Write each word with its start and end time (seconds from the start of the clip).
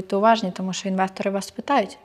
Будьте 0.00 0.16
уважні, 0.16 0.50
тому 0.50 0.72
що 0.72 0.88
інвестори 0.88 1.30
вас 1.30 1.50
питають, 1.50 1.98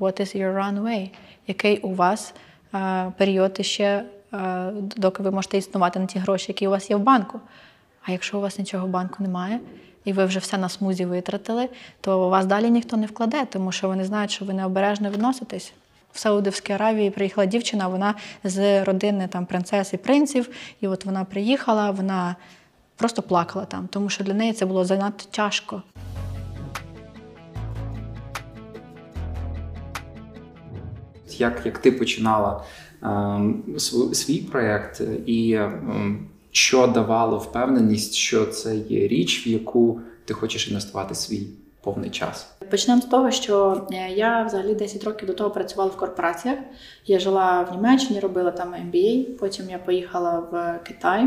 what 0.00 0.20
is 0.20 0.36
your 0.36 0.54
runway? 0.54 1.10
Який 1.46 1.78
у 1.78 1.94
вас 1.94 2.34
е, 2.74 3.12
період 3.16 3.66
ще, 3.66 4.04
е, 4.32 4.70
доки 4.96 5.22
ви 5.22 5.30
можете 5.30 5.58
існувати 5.58 5.98
на 5.98 6.06
ті 6.06 6.18
гроші, 6.18 6.44
які 6.48 6.66
у 6.66 6.70
вас 6.70 6.90
є 6.90 6.96
в 6.96 7.00
банку. 7.00 7.40
А 8.02 8.12
якщо 8.12 8.38
у 8.38 8.40
вас 8.40 8.58
нічого 8.58 8.86
в 8.86 8.90
банку 8.90 9.22
немає, 9.22 9.60
і 10.04 10.12
ви 10.12 10.24
вже 10.24 10.38
все 10.38 10.58
на 10.58 10.68
смузі 10.68 11.04
витратили, 11.04 11.68
то 12.00 12.26
у 12.26 12.30
вас 12.30 12.46
далі 12.46 12.70
ніхто 12.70 12.96
не 12.96 13.06
вкладе, 13.06 13.44
тому 13.44 13.72
що 13.72 13.88
вони 13.88 14.04
знають, 14.04 14.30
що 14.30 14.44
ви 14.44 14.54
необережно 14.54 15.10
відноситесь. 15.10 15.72
В 16.12 16.18
Саудівській 16.18 16.72
Аравії 16.72 17.10
приїхала 17.10 17.46
дівчина, 17.46 17.88
вона 17.88 18.14
з 18.44 18.84
родини 18.84 19.28
там 19.28 19.46
принцес 19.46 19.92
і 19.92 19.96
принців, 19.96 20.50
і 20.80 20.88
от 20.88 21.04
вона 21.04 21.24
приїхала, 21.24 21.90
вона 21.90 22.36
просто 22.96 23.22
плакала 23.22 23.64
там, 23.64 23.88
тому 23.88 24.08
що 24.08 24.24
для 24.24 24.34
неї 24.34 24.52
це 24.52 24.66
було 24.66 24.84
занадто 24.84 25.24
тяжко. 25.30 25.82
Як, 31.40 31.62
як 31.64 31.78
ти 31.78 31.92
починала 31.92 32.64
е, 33.02 33.40
свій 34.12 34.38
проєкт, 34.38 35.02
і 35.26 35.52
е, 35.52 35.72
що 36.50 36.86
давало 36.86 37.38
впевненість, 37.38 38.14
що 38.14 38.46
це 38.46 38.76
є 38.76 39.08
річ, 39.08 39.46
в 39.46 39.48
яку 39.48 40.00
ти 40.24 40.34
хочеш 40.34 40.68
інвестувати 40.68 41.14
свій 41.14 41.46
повний 41.82 42.10
час? 42.10 42.57
Почнемо 42.70 43.00
з 43.00 43.04
того, 43.04 43.30
що 43.30 43.86
е, 43.92 44.10
я 44.14 44.42
взагалі 44.42 44.74
10 44.74 45.04
років 45.04 45.28
до 45.28 45.34
того 45.34 45.50
працювала 45.50 45.90
в 45.90 45.96
корпораціях. 45.96 46.58
Я 47.06 47.18
жила 47.18 47.62
в 47.62 47.72
Німеччині, 47.74 48.20
робила 48.20 48.50
там 48.50 48.74
MBA, 48.74 49.24
потім 49.24 49.70
я 49.70 49.78
поїхала 49.78 50.38
в 50.50 50.80
Китай, 50.84 51.24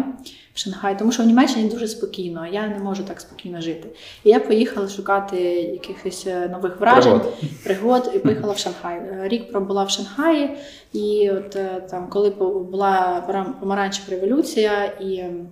в 0.54 0.60
Шанхай, 0.60 1.00
тому 1.00 1.12
що 1.12 1.24
в 1.24 1.26
Німеччині 1.26 1.70
дуже 1.70 1.88
спокійно, 1.88 2.48
я 2.48 2.68
не 2.68 2.80
можу 2.80 3.04
так 3.04 3.22
спокійно 3.22 3.62
жити. 3.62 3.90
І 4.24 4.30
я 4.30 4.40
поїхала 4.40 4.88
шукати 4.88 5.38
якихось 5.62 6.28
е, 6.28 6.50
нових 6.50 6.80
вражень, 6.80 7.20
Пригод. 7.20 7.64
пригод 7.64 8.12
і 8.16 8.20
поїхала 8.20 8.54
в 8.54 8.58
Шанхай. 8.58 8.98
Е, 8.98 9.28
Рік 9.28 9.52
пробула 9.52 9.84
в 9.84 9.90
Шанхаї, 9.90 10.58
і 10.94 11.30
от 11.30 11.58
там, 11.90 12.08
коли 12.10 12.30
була 12.72 13.24
помаранчева 13.60 14.08
революція 14.10 14.86
і. 14.86 15.18
ем, 15.18 15.48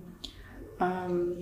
ем, 0.80 1.36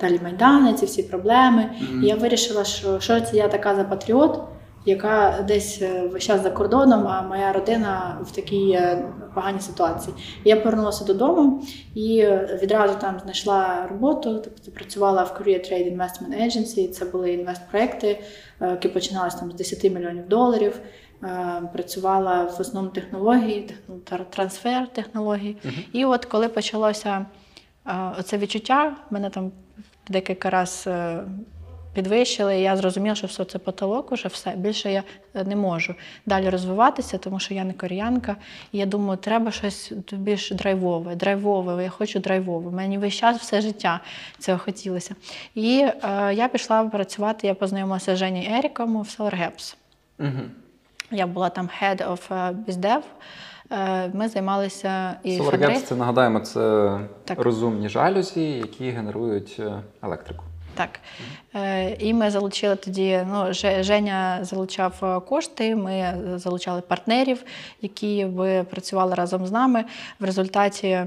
Далі 0.00 0.20
Майдани, 0.22 0.72
ці 0.74 0.86
всі 0.86 1.02
проблеми. 1.02 1.70
І 2.02 2.06
я 2.06 2.14
вирішила, 2.16 2.64
що, 2.64 3.00
що 3.00 3.20
це 3.20 3.36
я 3.36 3.48
така 3.48 3.74
за 3.74 3.84
патріот, 3.84 4.40
яка 4.86 5.44
десь 5.48 5.78
е, 5.82 6.08
весь 6.12 6.22
час 6.24 6.42
за 6.42 6.50
кордоном, 6.50 7.08
а 7.08 7.22
моя 7.22 7.52
родина 7.52 8.18
в 8.22 8.30
такій 8.30 8.70
е, 8.70 9.04
поганій 9.34 9.60
ситуації. 9.60 10.16
І 10.44 10.48
я 10.48 10.56
повернулася 10.56 11.04
додому 11.04 11.62
і 11.94 12.18
е, 12.18 12.58
відразу 12.62 12.94
там 13.00 13.20
знайшла 13.22 13.86
роботу, 13.90 14.40
тобто 14.44 14.70
працювала 14.70 15.22
в 15.22 15.40
Korea 15.40 15.58
Trade 15.72 15.96
Investment 15.96 16.42
Agency. 16.42 16.88
Це 16.90 17.04
були 17.04 17.32
інвестпроекти, 17.32 18.18
які 18.60 18.88
починалися 18.88 19.38
там 19.38 19.50
з 19.50 19.54
10 19.54 19.84
мільйонів 19.92 20.28
доларів. 20.28 20.80
Працювала 21.72 22.42
в 22.44 22.60
основному 22.60 22.94
технології, 22.94 23.68
техно- 23.70 23.98
тр- 24.18 24.24
трансфер 24.30 24.86
технологій. 24.92 25.56
І 25.92 26.04
от 26.04 26.24
коли 26.24 26.48
почалося 26.48 27.26
оце 28.18 28.38
відчуття, 28.38 28.96
мене 29.10 29.30
там 29.30 29.52
декілька 30.08 30.50
разів 30.50 30.92
підвищили, 31.94 32.58
і 32.58 32.62
я 32.62 32.76
зрозуміла, 32.76 33.14
що 33.14 33.26
все 33.26 33.44
це 33.44 33.58
потолок, 33.58 34.12
уже 34.12 34.28
все. 34.28 34.50
Більше 34.56 34.92
я 34.92 35.02
е, 35.34 35.44
не 35.44 35.56
можу 35.56 35.94
далі 36.26 36.48
розвиватися, 36.48 37.18
тому 37.18 37.38
що 37.38 37.54
я 37.54 37.64
не 37.64 37.72
кореянка. 37.72 38.36
І 38.72 38.78
я 38.78 38.86
думаю, 38.86 39.18
треба 39.18 39.50
щось 39.50 39.92
більш 40.12 40.50
драйвове, 40.50 41.14
драйвове, 41.14 41.84
я 41.84 41.90
хочу 41.90 42.18
драйвове. 42.18 42.70
Мені 42.70 42.98
весь 42.98 43.14
час 43.14 43.38
все 43.38 43.60
життя 43.60 44.00
цього 44.38 44.58
хотілося. 44.58 45.14
І 45.54 45.86
е, 46.02 46.34
я 46.34 46.48
пішла 46.48 46.84
працювати, 46.84 47.46
я 47.46 47.54
познайомилася 47.54 48.16
з 48.16 48.18
Жені 48.18 48.50
Еріком 48.58 49.02
в 49.02 49.06
SolarGaps. 49.06 49.76
Угу. 50.18 50.42
Я 51.10 51.26
була 51.26 51.48
там 51.48 51.70
head 51.82 52.08
of 52.08 52.20
е, 52.30 52.56
BizDev. 52.68 53.02
Е, 53.70 54.10
Ми 54.14 54.28
займалися 54.28 55.16
і 55.22 55.38
SolarGaps, 55.40 55.82
це 55.82 55.94
нагадаємо, 55.94 56.40
це 56.40 56.98
Так. 57.24 57.40
розумні 57.40 57.88
жалюзі, 57.88 58.40
які 58.42 58.90
генерують 58.90 59.56
е, 59.58 59.72
електрику. 60.02 60.44
Так. 60.74 61.00
Е, 61.54 61.96
І 61.98 62.14
ми 62.14 62.30
залучили 62.30 62.76
тоді, 62.76 63.20
ну, 63.32 63.46
Женя 63.80 64.38
залучав 64.42 65.22
кошти, 65.28 65.76
ми 65.76 66.14
залучали 66.36 66.80
партнерів, 66.80 67.44
які 67.82 68.24
би 68.24 68.64
працювали 68.70 69.14
разом 69.14 69.46
з 69.46 69.52
нами. 69.52 69.84
В 70.20 70.24
результаті 70.24 71.00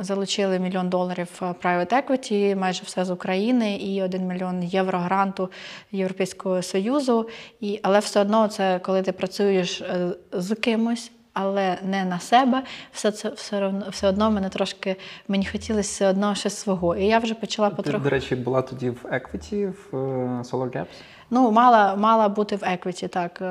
залучили 0.00 0.58
мільйон 0.58 0.88
доларів 0.88 1.28
е, 1.42 1.44
private 1.44 1.92
equity, 1.92 2.56
майже 2.56 2.82
все 2.84 3.04
з 3.04 3.10
України, 3.10 3.76
і 3.76 4.02
один 4.02 4.26
мільйон 4.26 4.62
євро 4.62 4.98
гранту 4.98 5.50
Європейського 5.92 6.62
Союзу. 6.62 7.28
І, 7.60 7.80
але 7.82 7.98
все 7.98 8.20
одно, 8.20 8.48
це 8.48 8.78
коли 8.78 9.02
ти 9.02 9.12
працюєш 9.12 9.80
е, 9.80 10.08
з 10.32 10.54
кимось. 10.54 11.12
Але 11.38 11.78
не 11.82 12.04
на 12.04 12.20
себе, 12.20 12.62
все 12.92 13.10
це 13.12 13.28
все 13.30 13.64
одно, 13.66 13.86
все 13.90 14.08
одно 14.08 14.30
мене 14.30 14.48
трошки 14.48 14.96
мені 15.28 15.46
хотілося 15.46 15.88
все 15.88 16.08
одно 16.08 16.34
щось 16.34 16.56
свого. 16.56 16.96
І 16.96 17.06
я 17.06 17.18
вже 17.18 17.34
почала 17.34 17.70
Ти, 17.70 17.76
потроху. 17.76 18.04
до 18.04 18.10
речі, 18.10 18.36
була 18.36 18.62
тоді 18.62 18.90
в 18.90 19.04
Equity, 19.04 19.72
в 19.72 19.96
е, 19.96 20.42
SolarGaps. 20.42 20.86
Ну, 21.30 21.50
мала, 21.50 21.96
мала 21.96 22.28
бути 22.28 22.56
в 22.56 22.64
еквіті, 22.64 23.08
так. 23.08 23.42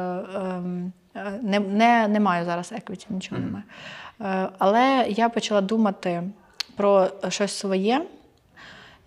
Е, 1.15 1.39
Не, 1.43 1.59
не, 1.59 2.07
не 2.07 2.19
маю 2.19 2.45
зараз 2.45 2.71
еквіті, 2.71 3.07
нічого 3.09 3.41
Мгм. 3.41 3.45
немає. 3.47 3.65
Е, 4.45 4.49
Але 4.59 5.05
я 5.09 5.29
почала 5.29 5.61
думати 5.61 6.23
про 6.75 7.07
щось 7.29 7.53
своє 7.57 8.01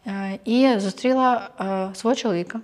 е, 0.07 0.39
і 0.45 0.79
зустріла 0.79 1.51
е, 1.61 1.95
свого 1.95 2.17
чоловіка. 2.17 2.61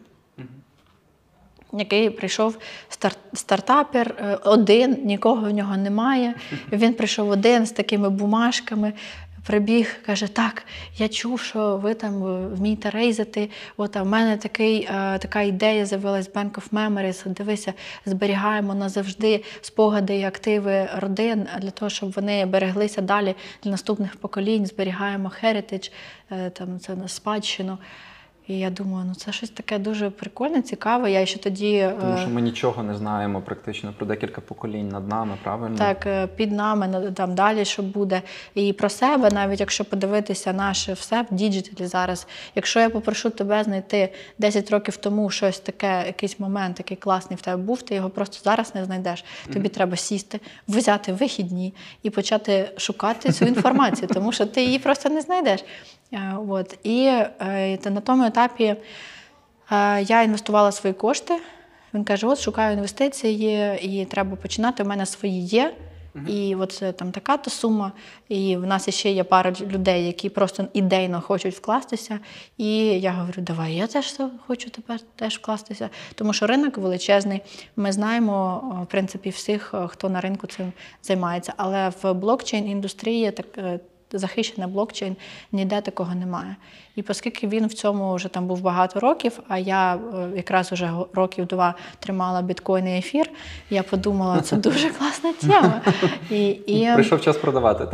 Який 1.76 2.10
прийшов 2.10 2.58
стар- 2.88 3.16
стартапер 3.32 4.38
один, 4.44 4.98
нікого 5.04 5.48
в 5.50 5.54
нього 5.54 5.76
немає. 5.76 6.34
Він 6.72 6.94
прийшов 6.94 7.30
один 7.30 7.66
з 7.66 7.72
такими 7.72 8.10
бумажками, 8.10 8.92
прибіг, 9.46 9.96
каже: 10.06 10.28
Так, 10.28 10.66
я 10.96 11.08
чув, 11.08 11.40
що 11.40 11.76
ви 11.76 11.94
там 11.94 12.26
е, 12.26 12.46
вмієте 12.46 12.90
рейзити. 12.90 13.50
От 13.76 13.96
а 13.96 14.02
в 14.02 14.06
мене 14.06 14.36
такий, 14.36 14.88
а, 14.92 15.18
така 15.18 15.40
ідея 15.40 15.86
з'явилась 15.86 16.30
Bank 16.32 16.50
of 16.50 16.70
Memories. 16.70 17.28
Дивися, 17.28 17.72
зберігаємо 18.06 18.74
назавжди 18.74 19.44
спогади 19.60 20.16
і 20.18 20.24
активи 20.24 20.88
родин 20.96 21.46
для 21.60 21.70
того, 21.70 21.90
щоб 21.90 22.12
вони 22.12 22.46
береглися 22.46 23.00
далі 23.00 23.34
для 23.62 23.70
наступних 23.70 24.16
поколінь. 24.16 24.66
Зберігаємо 24.66 25.32
heritage, 25.42 25.92
е, 26.30 26.50
там 26.50 26.80
це 26.80 26.94
на 26.94 27.08
спадщину. 27.08 27.78
І 28.48 28.58
я 28.58 28.70
думаю, 28.70 29.04
ну 29.08 29.14
це 29.14 29.32
щось 29.32 29.50
таке 29.50 29.78
дуже 29.78 30.10
прикольне, 30.10 30.62
цікаве. 30.62 31.10
Я 31.10 31.26
ще 31.26 31.38
тоді 31.38 31.90
Тому 32.00 32.14
е, 32.14 32.18
що 32.18 32.28
ми 32.28 32.40
нічого 32.40 32.82
не 32.82 32.94
знаємо 32.94 33.40
практично 33.40 33.92
про 33.96 34.06
декілька 34.06 34.40
поколінь 34.40 34.88
над 34.88 35.08
нами, 35.08 35.38
правильно? 35.42 35.76
так 35.78 36.06
е, 36.06 36.26
під 36.26 36.52
нами 36.52 37.12
там 37.14 37.34
далі, 37.34 37.64
що 37.64 37.82
буде. 37.82 38.22
І 38.54 38.72
про 38.72 38.88
себе, 38.88 39.30
навіть 39.30 39.60
якщо 39.60 39.84
подивитися 39.84 40.52
наше 40.52 40.92
все 40.92 41.22
в 41.22 41.34
діджиталі 41.34 41.86
зараз. 41.86 42.26
Якщо 42.54 42.80
я 42.80 42.90
попрошу 42.90 43.30
тебе 43.30 43.64
знайти 43.64 44.12
10 44.38 44.70
років 44.70 44.96
тому 44.96 45.30
щось 45.30 45.58
таке, 45.58 46.02
якийсь 46.06 46.40
момент, 46.40 46.78
який 46.78 46.96
класний 46.96 47.36
в 47.36 47.40
тебе 47.40 47.62
був, 47.62 47.82
ти 47.82 47.94
його 47.94 48.10
просто 48.10 48.36
зараз 48.44 48.74
не 48.74 48.84
знайдеш. 48.84 49.24
Тобі 49.52 49.68
треба 49.68 49.96
сісти, 49.96 50.40
взяти 50.68 51.12
вихідні 51.12 51.74
і 52.02 52.10
почати 52.10 52.70
шукати 52.76 53.32
цю 53.32 53.44
інформацію, 53.44 54.08
тому 54.14 54.32
що 54.32 54.46
ти 54.46 54.64
її 54.64 54.78
просто 54.78 55.08
не 55.08 55.20
знайдеш. 55.20 55.64
Е, 56.14 56.36
От. 56.48 56.78
І 56.82 57.06
е, 57.06 57.76
та 57.76 57.90
на 57.90 58.00
тому 58.00 58.24
етапі 58.24 58.64
е, 58.64 58.76
я 60.02 60.22
інвестувала 60.22 60.72
свої 60.72 60.94
кошти. 60.94 61.34
Він 61.94 62.04
каже: 62.04 62.26
от 62.26 62.38
шукаю 62.38 62.74
інвестиції, 62.74 63.78
і 63.82 64.04
треба 64.04 64.36
починати. 64.36 64.82
У 64.82 64.86
мене 64.86 65.06
свої 65.06 65.40
є. 65.40 65.74
І 66.28 66.54
от 66.54 66.72
це 66.72 66.92
там 66.92 67.12
така 67.12 67.36
то 67.36 67.50
сума. 67.50 67.92
І 68.28 68.56
в 68.56 68.66
нас 68.66 68.90
ще 68.90 69.10
є 69.10 69.24
пара 69.24 69.52
людей, 69.60 70.06
які 70.06 70.28
просто 70.28 70.66
ідейно 70.72 71.20
хочуть 71.20 71.54
вкластися. 71.54 72.18
І 72.58 72.76
я 72.86 73.12
говорю, 73.12 73.42
давай, 73.42 73.74
я 73.74 73.86
теж 73.86 74.18
хочу 74.46 74.70
тепер 74.70 75.00
теж 75.16 75.38
вкластися. 75.38 75.90
Тому 76.14 76.32
що 76.32 76.46
ринок 76.46 76.78
величезний. 76.78 77.40
Ми 77.76 77.92
знаємо, 77.92 78.62
в 78.88 78.90
принципі, 78.90 79.30
всіх, 79.30 79.74
хто 79.88 80.08
на 80.08 80.20
ринку 80.20 80.46
цим 80.46 80.72
займається. 81.02 81.52
Але 81.56 81.92
в 82.02 82.12
блокчейн 82.12 82.68
індустрії 82.68 83.30
так. 83.30 83.80
Захищений 84.18 84.70
блокчейн 84.70 85.16
ніде 85.52 85.80
такого 85.80 86.14
немає. 86.14 86.56
І 86.96 87.04
оскільки 87.08 87.46
він 87.46 87.66
в 87.66 87.74
цьому 87.74 88.14
вже 88.14 88.28
там 88.28 88.46
був 88.46 88.60
багато 88.60 89.00
років, 89.00 89.40
а 89.48 89.58
я 89.58 89.94
е, 89.94 89.98
якраз 90.36 90.72
уже 90.72 90.90
років 91.12 91.46
два 91.46 91.74
тримала 91.98 92.42
біткоін 92.42 92.88
і 92.88 92.98
ефір, 92.98 93.30
я 93.70 93.82
подумала, 93.82 94.40
це 94.40 94.56
дуже 94.66 94.90
класна 94.90 95.32
тема. 95.32 95.80
І, 96.30 96.48
і, 96.48 96.94
Прийшов 96.94 97.20
час 97.20 97.36
продавати. 97.36 97.86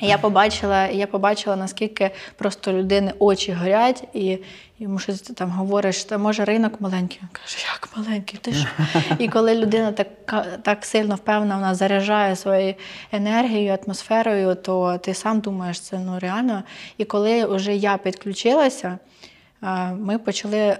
я 0.00 0.18
побачила, 0.18 0.86
я 0.86 1.06
побачила, 1.06 1.56
наскільки 1.56 2.10
просто 2.36 2.72
людини 2.72 3.12
очі 3.18 3.52
горять, 3.52 4.04
і 4.14 4.38
йому 4.82 4.98
щось 4.98 5.20
там 5.20 5.50
говориш, 5.50 6.04
та 6.04 6.18
може 6.18 6.44
ринок 6.44 6.80
маленький. 6.80 7.18
Він 7.22 7.28
каже, 7.32 7.56
як 7.72 7.88
маленький? 7.96 8.38
Ти 8.42 8.52
що? 8.52 8.68
І 9.18 9.28
коли 9.28 9.54
людина 9.54 9.92
так, 9.92 10.08
так 10.62 10.84
сильно 10.84 11.14
впевнена, 11.14 11.54
вона 11.54 11.74
заряджає 11.74 12.36
своєю 12.36 12.74
енергією, 13.12 13.78
атмосферою, 13.84 14.54
то 14.54 14.98
ти 14.98 15.14
сам 15.14 15.40
думаєш, 15.40 15.80
це 15.80 15.98
ну 15.98 16.18
реально. 16.18 16.62
І 16.98 17.04
коли 17.04 17.46
вже 17.46 17.76
я 17.76 17.96
підключилася. 18.22 18.98
ми 19.98 20.18
почали 20.18 20.58
е, 20.58 20.78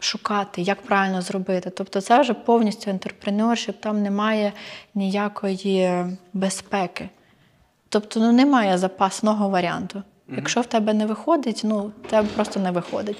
шукати, 0.00 0.62
як 0.62 0.82
правильно 0.82 1.22
зробити. 1.22 1.70
Тобто, 1.70 2.00
це 2.00 2.20
вже 2.20 2.34
повністю 2.34 2.90
інтерпренершіп, 2.90 3.80
там 3.80 4.02
немає 4.02 4.52
ніякої 4.94 6.04
безпеки. 6.32 7.08
Тобто 7.88 8.20
ну, 8.20 8.32
немає 8.32 8.78
запасного 8.78 9.48
варіанту. 9.48 10.02
Якщо 10.36 10.60
в 10.60 10.66
тебе 10.66 10.94
не 10.94 11.06
виходить, 11.06 11.60
ну 11.64 11.92
в 12.04 12.10
тебе 12.10 12.28
просто 12.34 12.60
не 12.60 12.70
виходить. 12.70 13.16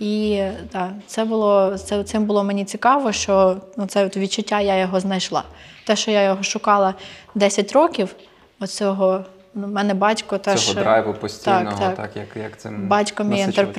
І 0.00 0.42
так, 0.72 0.90
це 1.06 1.24
було 1.24 1.78
це, 1.78 2.04
цим 2.04 2.24
було 2.24 2.44
мені 2.44 2.64
цікаво, 2.64 3.12
що 3.12 3.56
ну, 3.76 3.86
це 3.86 4.06
от 4.06 4.16
відчуття 4.16 4.60
я 4.60 4.76
його 4.78 5.00
знайшла. 5.00 5.44
Те, 5.84 5.96
що 5.96 6.10
я 6.10 6.22
його 6.22 6.42
шукала 6.42 6.94
10 7.34 7.72
років, 7.72 8.14
оцього 8.60 9.24
в 9.64 9.68
мене 9.68 9.94
батько 9.94 10.38
теж 10.38 10.60
Цього 10.60 10.80
драйву 10.80 11.14
постійного, 11.14 11.64
так, 11.64 11.78
так. 11.78 11.96
так, 11.96 12.16
як, 12.16 12.26
як 12.42 12.56
цим 12.56 12.88
Батько 12.88 13.24
мій 13.24 13.30
насичуватись. 13.30 13.76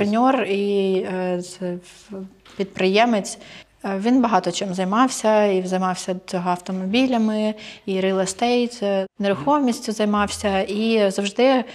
і 0.50 0.94
е, 1.14 1.42
підприємець. 2.58 3.40
Е, 3.88 4.00
Він 4.00 4.22
багато 4.22 4.52
чим 4.52 4.74
займався, 4.74 5.46
і 5.46 5.68
займався 5.68 6.16
цього 6.26 6.50
автомобілями, 6.50 7.54
і 7.86 8.00
е, 8.84 9.08
нерухомістю 9.20 9.92
займався. 9.92 10.60
І 10.60 11.12
завжди 11.12 11.44
е, 11.44 11.66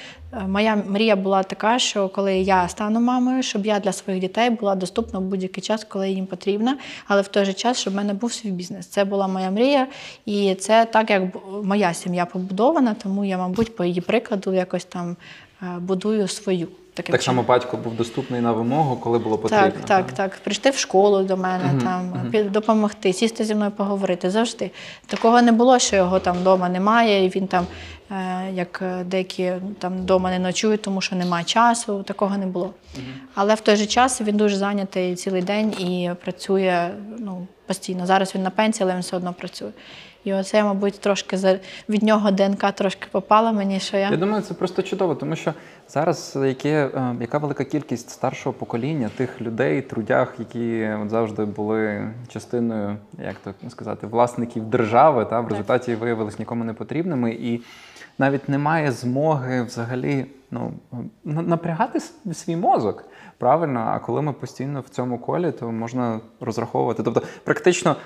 моя 0.49 0.77
мрія 0.77 1.17
була 1.17 1.43
така, 1.43 1.79
що 1.79 2.09
коли 2.09 2.39
я 2.39 2.69
стану 2.69 3.01
мамою, 3.01 3.43
щоб 3.43 3.67
я 3.67 3.79
для 3.79 3.93
своїх 3.93 4.21
дітей 4.21 4.51
була 4.51 4.75
доступна 4.75 5.19
в 5.19 5.23
будь-який 5.23 5.63
час, 5.63 5.85
коли 5.85 6.11
їм 6.11 6.27
потрібно, 6.27 6.77
але 7.07 7.23
в 7.23 7.29
той 7.29 7.45
же 7.45 7.53
час, 7.53 7.79
щоб 7.79 7.93
в 7.93 7.97
мене 7.97 8.15
був 8.15 8.33
свій 8.33 8.51
бізнес. 8.51 8.87
Це 8.87 9.05
була 9.05 9.29
моя 9.29 9.51
мрія, 9.51 9.87
і 10.27 10.55
це 10.55 10.85
так, 10.85 11.11
як 11.11 11.23
моя 11.65 11.95
сім'я 11.95 12.27
побудована, 12.27 12.97
тому 13.03 13.25
я, 13.25 13.39
мабуть, 13.39 13.77
по 13.77 13.85
її 13.85 14.01
прикладу 14.01 14.53
якось 14.53 14.85
там 14.85 15.17
будую 15.81 16.29
свою. 16.29 16.69
Таким 16.95 17.13
Так 17.13 17.23
само 17.23 17.43
батько 17.43 17.77
був 17.77 17.95
доступний 17.95 18.41
на 18.41 18.53
вимогу, 18.53 18.97
коли 18.97 19.19
було 19.19 19.39
потрібно. 19.39 19.71
Так, 19.71 19.85
так, 19.85 20.13
так. 20.13 20.37
Прийти 20.45 20.71
в 20.71 20.77
школу 20.77 21.23
до 21.23 21.37
мене, 21.37 21.81
там, 21.83 22.13
пі- 22.33 22.51
допомогти, 22.51 23.13
сісти 23.13 23.45
зі 23.45 23.55
мною 23.55 23.71
поговорити. 23.71 24.31
Завжди. 24.31 24.71
Такого 25.07 25.43
не 25.43 25.53
було, 25.53 25.79
що 25.79 25.97
його 25.97 26.19
там 26.19 26.37
вдома 26.37 26.69
немає, 26.69 27.25
і 27.25 27.29
він 27.29 27.47
там, 27.47 27.67
е, 28.11 28.51
як 28.55 28.83
е, 28.83 29.05
деякі 29.05 29.53
там 29.79 29.99
вдома 29.99 30.31
не 30.31 30.39
ночують, 30.39 30.83
тому 30.83 31.01
що 31.01 31.17
немає 31.17 31.45
часу. 31.45 32.03
Такого 32.03 32.37
не 32.37 32.47
було. 32.47 32.71
Але 33.35 33.55
в 33.55 33.61
той 33.61 33.77
же 33.77 33.87
час 33.87 34.21
він 34.21 34.37
дуже 34.37 34.57
зайнятий 34.57 35.15
цілий 35.15 35.43
день 35.43 35.73
і 35.73 36.11
працює 36.25 36.91
ну, 37.19 37.47
постійно. 37.67 38.07
Зараз 38.07 38.35
він 38.35 38.43
на 38.43 38.51
пенсії, 38.51 38.85
але 38.85 38.95
він 38.95 39.01
все 39.01 39.17
одно 39.17 39.33
працює. 39.33 39.71
І 40.25 40.33
оце, 40.35 40.65
мабуть, 40.65 41.01
трошки 41.01 41.37
за- 41.37 41.59
від 41.89 42.03
нього 42.03 42.31
ДНК 42.31 42.73
трошки 42.73 43.07
попала 43.13 43.53
мені, 43.53 43.81
що 43.81 43.97
я. 43.97 44.11
Я 44.11 44.17
думаю, 44.17 44.43
це 44.43 44.55
просто 44.55 44.83
чудово, 44.83 45.15
тому 45.15 45.37
що 45.37 45.53
зараз 45.89 46.39
яке, 46.47 46.91
яка 47.21 47.39
велика 47.39 47.65
кількість 47.65 48.11
старшого 48.11 48.53
покоління 48.53 49.11
тих 49.17 49.41
людей, 49.41 49.83
трудях, 49.83 50.35
які 50.39 50.89
от 51.03 51.11
завжди 51.11 51.45
були 51.45 52.11
частиною, 52.29 52.97
як 53.25 53.37
то 53.45 53.69
сказати, 53.69 54.07
власників 54.07 54.65
держави, 54.65 55.25
та 55.31 55.41
в 55.41 55.49
результаті 55.49 55.95
виявилися 55.95 56.37
нікому 56.39 56.65
не 56.65 56.73
потрібними, 56.73 57.33
і 57.33 57.61
навіть 58.19 58.49
немає 58.49 58.93
змоги 58.93 59.63
взагалі 59.63 60.27
ну, 60.51 60.73
напрягати 61.25 62.01
свій 62.33 62.57
мозок. 62.57 63.05
Правильно, 63.39 63.81
а 63.81 63.99
коли 63.99 64.23
ми 64.23 64.33
постійно 64.33 64.81
в 64.81 64.89
цьому 64.89 65.19
колі, 65.19 65.53
то 65.53 65.73
можна 65.73 66.21
розраховувати. 66.41 67.03
Тобто, 67.03 67.23
практично, 67.45 67.97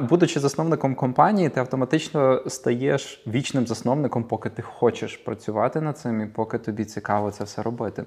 будучи 0.00 0.40
засновником 0.40 0.94
компанії, 0.94 1.48
ти 1.48 1.60
автоматично 1.60 2.42
стаєш 2.46 3.24
вічним 3.26 3.66
засновником, 3.66 4.24
поки 4.24 4.50
ти 4.50 4.62
хочеш 4.62 5.16
працювати 5.16 5.80
над 5.80 5.98
цим 5.98 6.20
і 6.20 6.26
поки 6.26 6.58
тобі 6.58 6.84
цікаво 6.84 7.30
це 7.30 7.44
все 7.44 7.62
робити. 7.62 8.04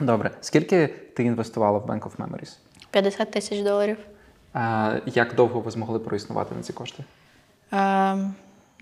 Добре, 0.00 0.30
скільки 0.40 0.86
ти 0.86 1.24
інвестувала 1.24 1.78
в 1.78 1.86
Bank 1.86 2.00
of 2.00 2.16
Memories? 2.16 2.58
50 2.90 3.30
тисяч 3.30 3.60
доларів. 3.60 3.96
А, 4.52 4.96
як 5.06 5.34
довго 5.34 5.60
ви 5.60 5.70
змогли 5.70 5.98
проіснувати 5.98 6.54
на 6.54 6.62
ці 6.62 6.72
кошти? 6.72 7.04
Е, 7.72 8.16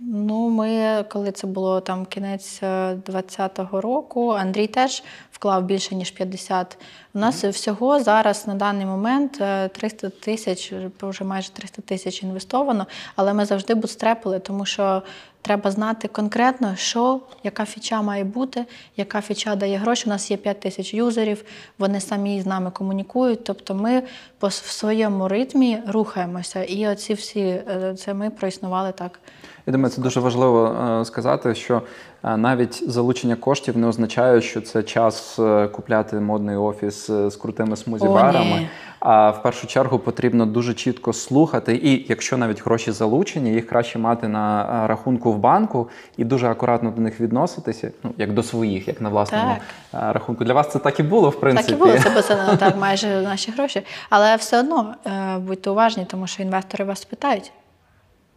ну, 0.00 0.50
ми, 0.50 1.04
коли 1.08 1.32
це 1.32 1.46
було 1.46 1.80
там 1.80 2.06
кінець 2.06 2.60
е, 2.62 2.94
20-го 2.94 3.80
року, 3.80 4.30
Андрій 4.30 4.66
теж 4.66 5.02
вклав 5.32 5.64
більше, 5.64 5.94
ніж 5.94 6.10
50. 6.10 6.78
У 7.18 7.20
нас 7.20 7.44
всього 7.44 8.00
зараз 8.00 8.46
на 8.46 8.54
даний 8.54 8.86
момент 8.86 9.38
е, 9.40 9.68
300 9.68 10.08
тисяч, 10.08 10.72
вже 11.02 11.24
майже 11.24 11.50
300 11.50 11.82
тисяч 11.82 12.22
інвестовано, 12.22 12.86
але 13.16 13.34
ми 13.34 13.44
завжди 13.44 13.74
бутстрепили, 13.74 14.38
тому 14.38 14.66
що 14.66 15.02
треба 15.42 15.70
знати 15.70 16.08
конкретно, 16.08 16.76
що, 16.76 17.20
яка 17.44 17.64
фіча 17.64 18.02
має 18.02 18.24
бути, 18.24 18.64
яка 18.96 19.20
фіча 19.20 19.56
дає 19.56 19.78
гроші. 19.78 20.02
У 20.06 20.08
нас 20.08 20.30
є 20.30 20.36
5 20.36 20.60
тисяч 20.60 20.94
юзерів, 20.94 21.44
вони 21.78 22.00
самі 22.00 22.40
з 22.42 22.46
нами 22.46 22.70
комунікують. 22.70 23.44
Тобто 23.44 23.74
ми 23.74 24.02
по 24.38 24.48
в 24.48 24.52
своєму 24.52 25.28
ритмі 25.28 25.78
рухаємося. 25.88 26.64
І 26.64 26.88
оці 26.88 27.14
всі 27.14 27.40
е, 27.40 27.94
це 27.98 28.14
ми 28.14 28.30
проіснували 28.30 28.92
так. 28.92 29.20
Я 29.66 29.72
думаю, 29.72 29.90
це 29.90 30.02
дуже 30.02 30.20
важливо 30.20 30.66
е, 30.66 31.04
сказати, 31.04 31.54
що 31.54 31.76
е, 31.76 31.80
навіть 32.22 32.90
залучення 32.90 33.36
коштів 33.36 33.76
не 33.76 33.86
означає, 33.86 34.40
що 34.40 34.60
це 34.60 34.82
час 34.82 35.38
е, 35.38 35.68
купляти 35.68 36.20
модний 36.20 36.56
офіс 36.56 37.10
е, 37.10 37.30
з 37.30 37.36
крутими 37.36 37.76
смузі-барами. 37.76 38.68
А 39.00 39.30
в 39.30 39.42
першу 39.42 39.66
чергу 39.66 39.98
потрібно 39.98 40.46
дуже 40.46 40.74
чітко 40.74 41.12
слухати. 41.12 41.74
І 41.82 42.06
якщо 42.08 42.36
навіть 42.36 42.64
гроші 42.64 42.92
залучені, 42.92 43.52
їх 43.52 43.66
краще 43.66 43.98
мати 43.98 44.28
на 44.28 44.62
е, 44.84 44.86
рахунку 44.86 45.32
в 45.32 45.38
банку 45.38 45.88
і 46.16 46.24
дуже 46.24 46.48
акуратно 46.48 46.90
до 46.90 47.00
них 47.00 47.20
відноситися, 47.20 47.90
ну 48.02 48.10
як 48.18 48.32
до 48.32 48.42
своїх, 48.42 48.88
як 48.88 49.00
на 49.00 49.08
власному 49.08 49.52
е, 49.52 49.58
рахунку. 49.92 50.44
Для 50.44 50.54
вас 50.54 50.70
це 50.70 50.78
так 50.78 51.00
і 51.00 51.02
було, 51.02 51.30
в 51.30 51.40
принципі. 51.40 51.72
Так 51.72 51.80
і 51.80 51.84
було, 51.84 51.98
це 52.22 52.46
бо 52.50 52.56
так 52.56 52.76
майже 52.76 53.22
наші 53.22 53.50
гроші. 53.50 53.82
Але 54.10 54.36
все 54.36 54.60
одно 54.60 54.94
будьте 55.38 55.70
уважні, 55.70 56.04
тому 56.04 56.26
що 56.26 56.42
інвестори 56.42 56.84
вас 56.84 57.04
питають: 57.04 57.52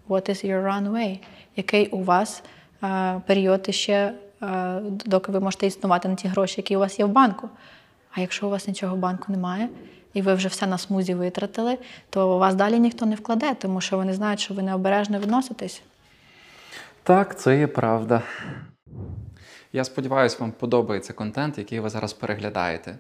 What 0.10 0.30
is 0.30 0.46
your 0.46 0.64
runway? 0.66 1.20
Який 1.56 1.88
у 1.88 2.04
вас 2.04 2.44
період 3.26 3.76
ще, 3.76 4.14
е, 4.42 4.82
доки 4.84 5.32
ви 5.32 5.40
можете 5.40 5.68
існувати 5.68 6.08
на 6.08 6.16
ті 6.16 6.28
гроші, 6.28 6.54
які 6.58 6.76
у 6.76 6.80
вас 6.80 7.00
є 7.00 7.06
в 7.06 7.10
банку? 7.10 7.50
А 8.12 8.22
якщо 8.22 8.48
у 8.48 8.50
вас 8.50 8.68
нічого 8.68 8.96
в 8.96 9.00
банку 9.00 9.32
немає, 9.32 9.70
і 10.14 10.22
ви 10.22 10.34
вже 10.34 10.48
все 10.48 10.68
на 10.68 10.78
смузі 10.78 11.14
витратили, 11.14 11.78
то 12.10 12.38
вас 12.38 12.56
далі 12.56 12.80
ніхто 12.80 13.06
не 13.06 13.16
вкладе, 13.16 13.54
тому 13.54 13.82
що 13.82 13.98
вони 13.98 14.14
знають, 14.14 14.40
що 14.40 14.54
ви 14.54 14.64
необережно 14.64 15.20
відноситесь. 15.20 15.82
Так, 17.04 17.40
це 17.40 17.60
є 17.60 17.68
правда. 17.68 18.22
Я 19.74 19.84
сподіваюся, 19.84 20.38
вам 20.40 20.52
подобається 20.52 21.14
контент, 21.14 21.58
який 21.58 21.80
ви 21.80 21.90
зараз 21.90 22.14
переглядаєте. 22.14 22.98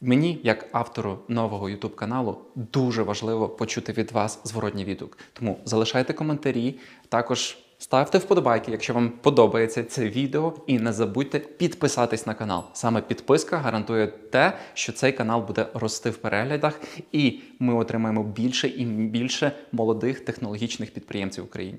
Мені, 0.00 0.40
як 0.42 0.66
автору 0.72 1.18
нового 1.28 1.66
YouTube 1.68 1.94
каналу, 1.94 2.38
дуже 2.54 3.02
важливо 3.02 3.48
почути 3.48 3.92
від 3.92 4.12
вас 4.12 4.40
зворотній 4.44 4.84
відгук. 4.84 5.18
Тому 5.32 5.58
залишайте 5.64 6.12
коментарі, 6.12 6.78
також 7.08 7.58
ставте 7.80 8.18
вподобайки, 8.18 8.70
якщо 8.70 8.94
вам 8.94 9.10
подобається 9.10 9.84
це 9.84 10.08
відео, 10.08 10.54
і 10.66 10.78
не 10.78 10.92
забудьте 10.92 11.38
підписатись 11.38 12.26
на 12.26 12.34
канал. 12.34 12.64
Саме 12.72 13.00
підписка 13.02 13.56
гарантує 13.56 14.06
те, 14.06 14.52
що 14.74 14.92
цей 14.92 15.12
канал 15.12 15.46
буде 15.46 15.66
рости 15.74 16.10
в 16.10 16.16
переглядах, 16.16 16.80
і 17.12 17.40
ми 17.58 17.74
отримаємо 17.74 18.24
більше 18.24 18.68
і 18.68 18.84
більше 18.84 19.52
молодих 19.72 20.20
технологічних 20.20 20.94
підприємців 20.94 21.44
в 21.44 21.46
Україні. 21.46 21.78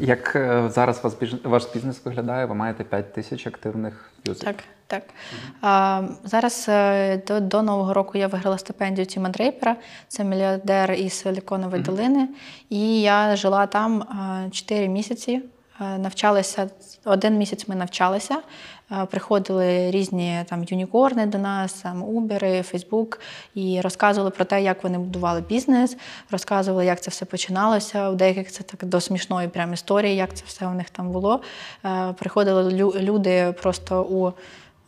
Як 0.00 0.36
е, 0.36 0.68
зараз 0.70 1.04
вас 1.04 1.14
біж- 1.20 1.48
ваш 1.48 1.66
бізнес 1.74 2.00
виглядає? 2.04 2.46
Ви 2.46 2.54
маєте 2.54 2.84
5 2.84 3.12
тисяч 3.12 3.46
активних 3.46 4.10
юзерів. 4.24 4.44
Так, 4.56 4.64
так. 4.86 5.02
А, 5.60 6.02
зараз 6.24 6.66
е, 6.68 7.16
до, 7.26 7.40
до 7.40 7.62
Нового 7.62 7.94
року 7.94 8.18
я 8.18 8.26
виграла 8.26 8.58
стипендію 8.58 9.06
Тіма 9.06 9.28
Дрейпера, 9.28 9.76
це 10.08 10.24
мільярдер 10.24 10.92
із 10.92 11.12
Силіконової 11.12 11.82
долини. 11.82 12.28
І 12.70 13.00
я 13.00 13.36
жила 13.36 13.66
там 13.66 14.04
4 14.50 14.88
місяці. 14.88 15.42
Е, 15.80 15.98
Навчалася 15.98 16.70
один 17.04 17.38
місяць. 17.38 17.68
Ми 17.68 17.74
навчалися. 17.74 18.36
Приходили 19.10 19.90
різні 19.90 20.44
там 20.48 20.64
юнікорни 20.64 21.26
до 21.26 21.38
нас, 21.38 21.72
там 21.72 22.04
Uber, 22.04 22.74
Facebook, 22.74 23.18
і 23.54 23.80
розказували 23.80 24.30
про 24.30 24.44
те, 24.44 24.62
як 24.62 24.84
вони 24.84 24.98
будували 24.98 25.40
бізнес, 25.40 25.96
розказували, 26.30 26.86
як 26.86 27.00
це 27.00 27.10
все 27.10 27.24
починалося. 27.24 28.10
У 28.10 28.14
деяких 28.14 28.52
це 28.52 28.62
так 28.62 28.84
до 28.84 29.00
смішної 29.00 29.48
прям 29.48 29.72
історії, 29.74 30.16
як 30.16 30.34
це 30.34 30.44
все 30.46 30.66
у 30.66 30.74
них 30.74 30.90
там 30.90 31.10
було. 31.10 31.40
Е, 31.84 32.14
Приходили 32.18 32.72
люди 33.00 33.54
просто 33.62 34.02
у 34.02 34.32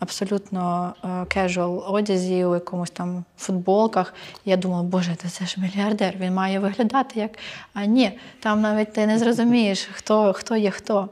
абсолютно 0.00 0.94
casual 1.28 1.84
одязі, 1.94 2.44
у 2.44 2.54
якомусь 2.54 2.90
там 2.90 3.24
футболках. 3.38 4.14
Я 4.44 4.56
думала, 4.56 4.82
боже, 4.82 5.14
це 5.14 5.46
ж 5.46 5.56
мільярдер, 5.60 6.14
він 6.20 6.34
має 6.34 6.58
виглядати 6.58 7.20
як. 7.20 7.30
А 7.74 7.84
ні, 7.84 8.18
там 8.40 8.60
навіть 8.60 8.92
ти 8.92 9.06
не 9.06 9.18
зрозумієш, 9.18 9.88
хто, 9.92 10.32
хто 10.32 10.56
є 10.56 10.70
хто. 10.70 11.08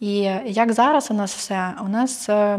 І 0.00 0.16
як 0.46 0.72
зараз 0.72 1.10
у 1.10 1.14
нас 1.14 1.34
все? 1.34 1.74
У 1.84 1.88
нас 1.88 2.28
е, 2.28 2.58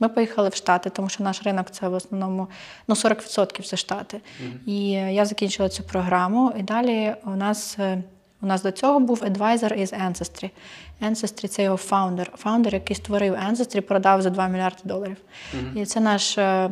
ми 0.00 0.08
поїхали 0.08 0.48
в 0.48 0.54
Штати, 0.54 0.90
тому 0.90 1.08
що 1.08 1.24
наш 1.24 1.42
ринок 1.42 1.70
це 1.70 1.88
в 1.88 1.94
основному 1.94 2.48
ну, 2.88 2.94
40% 2.94 3.62
це 3.62 3.76
Штати. 3.76 4.20
І 4.66 4.90
я 4.90 5.24
закінчила 5.24 5.68
цю 5.68 5.82
програму, 5.82 6.52
і 6.58 6.62
далі 6.62 7.14
у 7.24 7.30
нас. 7.30 7.76
е, 7.78 8.02
У 8.42 8.46
нас 8.46 8.62
до 8.62 8.70
цього 8.70 9.00
був 9.00 9.22
advisor 9.24 9.74
із 9.74 9.92
Ancestry. 9.92 10.50
Ancestry– 11.02 11.48
це 11.48 11.62
його 11.62 11.76
founder. 11.76 12.30
Founder, 12.36 12.74
який 12.74 12.96
створив 12.96 13.34
Ancestry, 13.34 13.80
продав 13.80 14.22
за 14.22 14.30
2 14.30 14.48
мільярди 14.48 14.78
доларів. 14.84 15.16
І 15.74 15.84
це 15.84 16.00
наш 16.00 16.38
е, 16.38 16.70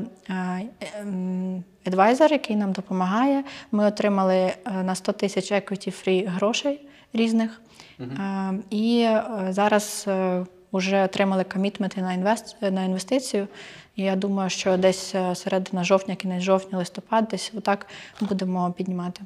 ем, 1.00 1.64
advisor, 1.86 2.32
який 2.32 2.56
нам 2.56 2.72
допомагає. 2.72 3.44
Ми 3.72 3.84
отримали 3.86 4.52
на 4.84 4.94
100 4.94 5.12
тисяч 5.12 5.52
equity 5.52 5.88
free 6.08 6.28
грошей 6.30 6.87
різних. 7.12 7.60
Е, 8.00 8.58
І 8.70 9.00
е, 9.00 9.24
зараз 9.50 10.04
е, 10.08 10.44
вже 10.72 11.04
отримали 11.04 11.44
комітменти 11.44 12.02
на, 12.02 12.12
інвест, 12.12 12.56
на 12.62 12.84
інвестицію. 12.84 13.48
І 13.96 14.02
я 14.02 14.16
думаю, 14.16 14.50
що 14.50 14.76
десь 14.76 15.14
е, 15.14 15.34
середина 15.34 15.84
жовтня, 15.84 16.14
кінець 16.14 16.42
жовтня, 16.42 16.78
листопад, 16.78 17.28
десь 17.30 17.52
отак 17.56 17.86
будемо 18.20 18.72
піднімати. 18.72 19.20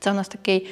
Це 0.00 0.10
у 0.10 0.14
нас 0.14 0.28
такий 0.28 0.68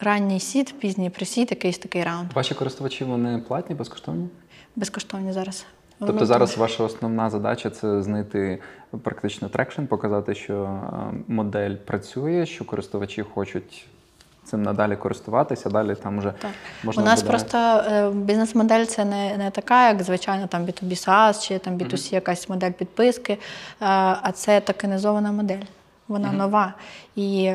ранній 0.00 0.40
seed, 0.40 0.74
пізній 0.78 1.10
pre-seed, 1.10 1.50
якийсь 1.50 1.78
такий 1.78 2.04
раунд. 2.04 2.32
Ваші 2.32 2.54
користувачі 2.54 3.04
вони 3.04 3.38
платні, 3.38 3.76
безкоштовні? 3.76 4.28
Безкоштовні 4.76 5.32
зараз. 5.32 5.66
Тобто 5.98 6.16
Ну, 6.20 6.26
зараз 6.26 6.56
ваша 6.56 6.84
основна 6.84 7.30
задача 7.30 7.70
це 7.70 8.02
знайти 8.02 8.58
практично 9.02 9.48
traction, 9.48 9.84
показати, 9.84 10.34
що 10.34 10.62
е, 10.62 11.14
модель 11.28 11.74
працює, 11.74 12.46
що 12.46 12.64
користувачі 12.64 13.22
хочуть 13.22 13.86
цим 14.46 14.62
надалі 14.62 14.96
користуватися, 14.96 15.70
далі 15.70 15.94
там 15.94 16.18
вже 16.18 16.32
Так. 16.40 16.50
можна 16.84 17.02
У 17.02 17.06
нас 17.06 17.20
буде- 17.22 17.30
просто 17.30 17.58
е, 17.58 18.10
бізнес-модель 18.10 18.84
це 18.84 19.04
не, 19.04 19.36
не 19.36 19.50
така, 19.50 19.88
як 19.88 20.02
звичайно 20.02 20.46
там 20.46 20.62
B2B 20.66 21.08
SaaS 21.08 21.46
чи 21.48 21.58
там 21.58 21.78
B2C 21.78 22.14
якась 22.14 22.48
модель 22.48 22.70
підписки, 22.72 23.32
е, 23.32 23.38
а 24.22 24.32
це 24.34 24.60
токенізована 24.60 25.32
модель. 25.32 25.62
Вона 26.08 26.32
нова. 26.32 26.74
І 27.16 27.52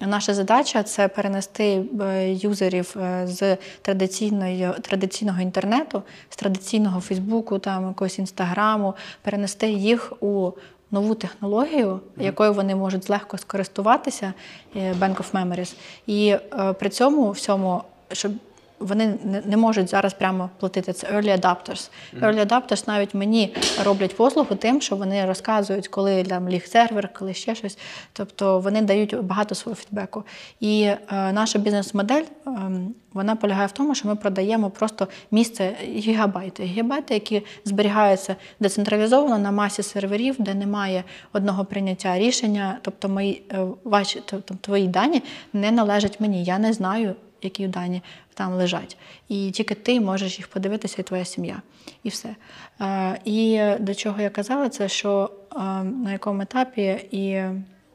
наша 0.00 0.34
задача 0.34 0.82
це 0.82 1.08
перенести 1.08 1.82
е, 2.00 2.32
юзерів 2.32 2.96
з 3.24 3.56
традиційної, 3.82 4.68
традиційного 4.82 5.40
інтернету, 5.40 6.02
з 6.30 6.36
традиційного 6.36 7.00
Фейсбуку, 7.00 7.58
там 7.58 7.88
якогось 7.88 8.18
інстаграму, 8.18 8.94
перенести 9.22 9.70
їх 9.70 10.12
у 10.20 10.50
нову 10.90 11.14
технологію, 11.14 12.00
якою 12.16 12.52
вони 12.52 12.74
можуть 12.74 13.10
легко 13.10 13.38
скористуватися, 13.38 14.32
е, 14.76 14.92
Bank 14.92 15.16
of 15.16 15.32
Memories. 15.32 15.74
І 16.06 16.28
е, 16.28 16.72
при 16.72 16.88
цьому 16.88 17.30
всьому, 17.30 17.82
щоб 18.12 18.32
вони 18.80 19.14
не, 19.44 19.56
можуть 19.56 19.90
зараз 19.90 20.14
прямо 20.14 20.50
платити 20.58 20.92
це 20.92 21.06
early 21.06 21.40
adapters. 21.40 21.90
Early 22.20 22.46
adapters 22.46 22.84
навіть 22.86 23.14
мені 23.14 23.54
роблять 23.84 24.16
послугу 24.16 24.54
тим, 24.54 24.80
що 24.80 24.96
вони 24.96 25.26
розказують, 25.26 25.88
коли 25.88 26.22
там 26.22 26.48
ліг 26.48 26.66
сервер, 26.66 27.12
коли 27.12 27.34
ще 27.34 27.54
щось. 27.54 27.78
Тобто 28.12 28.60
вони 28.60 28.82
дають 28.82 29.22
багато 29.22 29.54
свого 29.54 29.76
фідбеку. 29.76 30.24
І 30.60 30.82
е, 30.82 30.98
наша 31.10 31.58
бізнес-модель 31.58 32.22
ем, 32.46 32.94
вона 33.12 33.36
полягає 33.36 33.66
в 33.66 33.72
тому, 33.72 33.94
що 33.94 34.08
ми 34.08 34.16
продаємо 34.16 34.70
просто 34.70 35.08
місце 35.30 35.76
гігабайти. 35.82 36.62
Гігабайти, 36.62 37.14
які 37.14 37.42
зберігаються 37.64 38.36
децентралізовано 38.60 39.38
на 39.38 39.50
масі 39.50 39.82
серверів, 39.82 40.36
де 40.38 40.54
немає 40.54 41.04
одного 41.32 41.64
прийняття 41.64 42.18
рішення. 42.18 42.78
Тобто, 42.82 43.08
мої 43.08 43.42
е, 43.52 43.66
ваші, 43.84 44.22
тобто 44.24 44.54
твої 44.60 44.88
дані 44.88 45.22
не 45.52 45.70
належать 45.70 46.20
мені. 46.20 46.44
Я 46.44 46.58
не 46.58 46.72
знаю, 46.72 47.14
які 47.42 47.68
дані 47.68 48.02
там 48.34 48.52
лежать. 48.52 48.96
І 49.28 49.50
тільки 49.50 49.74
ти 49.74 50.00
можеш 50.00 50.38
їх 50.38 50.48
подивитися, 50.48 50.96
і 50.98 51.02
твоя 51.02 51.24
сім'я. 51.24 51.62
І 52.02 52.08
все. 52.08 52.36
Е, 52.80 53.20
І 53.24 53.62
до 53.80 53.94
чого 53.94 54.22
я 54.22 54.30
казала, 54.30 54.68
це 54.68 54.88
що 54.88 55.30
е, 55.52 55.58
на 55.84 56.12
якому 56.12 56.42
етапі 56.42 57.08
і 57.10 57.42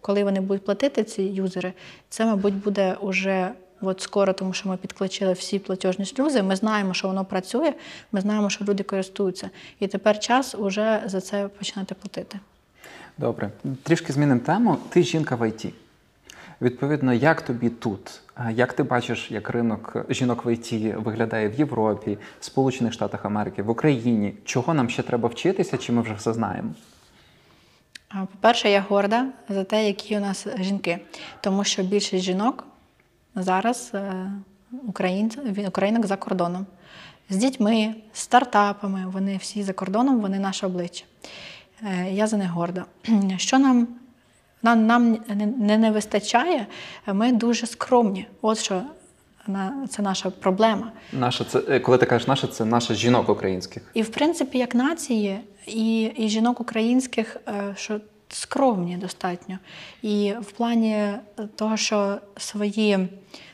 коли 0.05 0.23
вони 0.23 0.41
будуть 0.41 0.65
платити, 0.65 1.03
ці 1.03 1.23
юзери, 1.23 1.73
це, 2.09 2.25
мабуть, 2.25 2.53
буде 2.53 2.97
уже 3.01 3.51
от 3.81 4.01
скоро, 4.01 4.33
тому 4.33 4.53
що 4.53 4.69
ми 4.69 4.77
підключили 4.77 5.33
всі 5.33 5.59
платіжні 5.59 6.05
шлюзи. 6.05 6.43
Ми 6.43 6.55
знаємо, 6.55 6.93
що 6.93 7.07
воно 7.07 7.25
працює, 7.25 7.73
ми 8.11 8.21
знаємо, 8.21 8.49
що 8.49 8.65
люди 8.65 8.83
користуються. 8.83 9.49
І 9.79 9.87
тепер 9.87 10.19
час 10.19 10.55
уже 10.55 11.03
за 11.05 11.21
це 11.21 11.47
починати 11.47 11.95
платити. 11.95 12.39
Добре, 13.17 13.51
трішки 13.83 14.13
змінимо 14.13 14.39
тему. 14.39 14.77
Ти 14.89 15.03
жінка 15.03 15.35
в 15.35 15.49
ІТ. 15.49 15.73
Відповідно, 16.61 17.13
як 17.13 17.41
тобі 17.41 17.69
тут? 17.69 18.21
Як 18.51 18.73
ти 18.73 18.83
бачиш, 18.83 19.31
як 19.31 19.49
ринок 19.49 20.05
жінок 20.09 20.45
в 20.45 20.53
ІТ 20.53 20.95
виглядає 20.95 21.49
в 21.49 21.53
Європі, 21.53 22.17
Сполучених 22.39 22.93
Штатах 22.93 23.25
Америки, 23.25 23.63
в 23.63 23.69
Україні? 23.69 24.33
Чого 24.45 24.73
нам 24.73 24.89
ще 24.89 25.03
треба 25.03 25.29
вчитися, 25.29 25.77
чи 25.77 25.91
ми 25.91 26.01
вже 26.01 26.13
все 26.13 26.33
знаємо? 26.33 26.69
По-перше, 28.09 28.69
я 28.69 28.85
горда 28.89 29.25
за 29.49 29.63
те, 29.63 29.87
які 29.87 30.17
у 30.17 30.19
нас 30.19 30.47
жінки, 30.59 30.99
тому 31.41 31.63
що 31.63 31.83
більшість 31.83 32.23
жінок 32.23 32.67
зараз 33.35 33.91
е, 33.93 34.31
українок 35.67 36.05
за 36.05 36.15
кордоном. 36.15 36.65
З 37.29 37.35
дітьми, 37.35 37.95
з 38.13 38.19
стартапами, 38.19 39.05
вони 39.07 39.37
всі 39.37 39.63
за 39.63 39.73
кордоном, 39.73 40.19
вони 40.19 40.39
наше 40.39 40.65
обличчя. 40.65 41.05
Е, 41.83 42.11
Я 42.11 42.27
за 42.27 42.37
них 42.37 42.49
горда. 42.49 42.85
Що 43.37 43.59
нам, 43.59 43.87
нам, 44.65 44.87
нам 44.87 45.17
не, 45.57 45.77
не, 45.77 45.91
вистачає, 45.91 46.67
ми 47.07 47.31
дуже 47.31 47.67
скромні. 47.67 48.27
От 48.41 48.57
що 48.57 48.81
на- 49.47 49.87
це 49.89 50.01
наша 50.01 50.29
проблема. 50.29 50.91
Наша 51.13 51.43
це 51.43 51.61
е, 51.69 51.79
коли 51.79 51.97
ти 51.97 52.05
кажеш 52.05 52.27
наша, 52.27 52.47
це 52.47 52.65
наша 52.65 52.93
жінок 52.93 53.29
українських. 53.29 53.83
І 53.93 54.01
в 54.01 54.09
принципі, 54.09 54.57
як 54.57 54.75
нації, 54.75 55.39
і, 55.67 56.03
і 56.03 56.29
жінок 56.29 56.61
українських, 56.61 57.37
е, 57.47 57.73
що 57.77 57.99
скромні 58.29 58.97
достатньо. 58.97 59.59
І 60.01 60.33
в 60.41 60.51
плані 60.51 61.07
того, 61.55 61.77
що 61.77 62.17
свої 62.37 63.07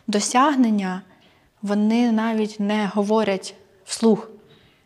досягнення 0.08 1.02
вони 1.62 2.12
навіть 2.12 2.60
не 2.60 2.92
говорять 2.94 3.56
вслух, 3.86 4.30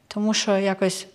тому 0.08 0.34
що 0.34 0.58
якось. 0.58 1.08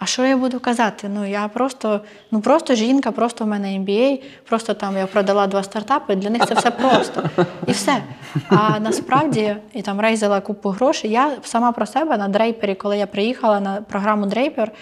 А 0.00 0.06
що 0.06 0.26
я 0.26 0.36
буду 0.36 0.60
казати? 0.60 1.08
Ну 1.14 1.26
я 1.26 1.48
просто, 1.48 2.00
ну 2.30 2.40
просто 2.40 2.74
жінка, 2.74 3.12
просто 3.12 3.44
в 3.44 3.48
мене 3.48 3.68
MBA, 3.68 4.22
просто 4.48 4.74
там 4.74 4.96
я 4.96 5.06
продала 5.06 5.46
два 5.46 5.62
стартапи. 5.62 6.14
Для 6.14 6.30
них 6.30 6.46
це 6.46 6.54
все 6.54 6.70
просто 6.70 7.22
і 7.66 7.72
все. 7.72 8.02
А 8.48 8.80
насправді 8.80 9.56
і 9.72 9.82
там 9.82 10.00
рейзила 10.00 10.40
купу 10.40 10.68
грошей. 10.68 11.10
Я 11.10 11.32
сама 11.42 11.72
про 11.72 11.86
себе 11.86 12.16
на 12.16 12.28
Дрейпері, 12.28 12.74
коли 12.74 12.98
я 12.98 13.06
приїхала 13.06 13.60
на 13.60 13.76
програму 13.76 14.26
Дрейпер, 14.26 14.72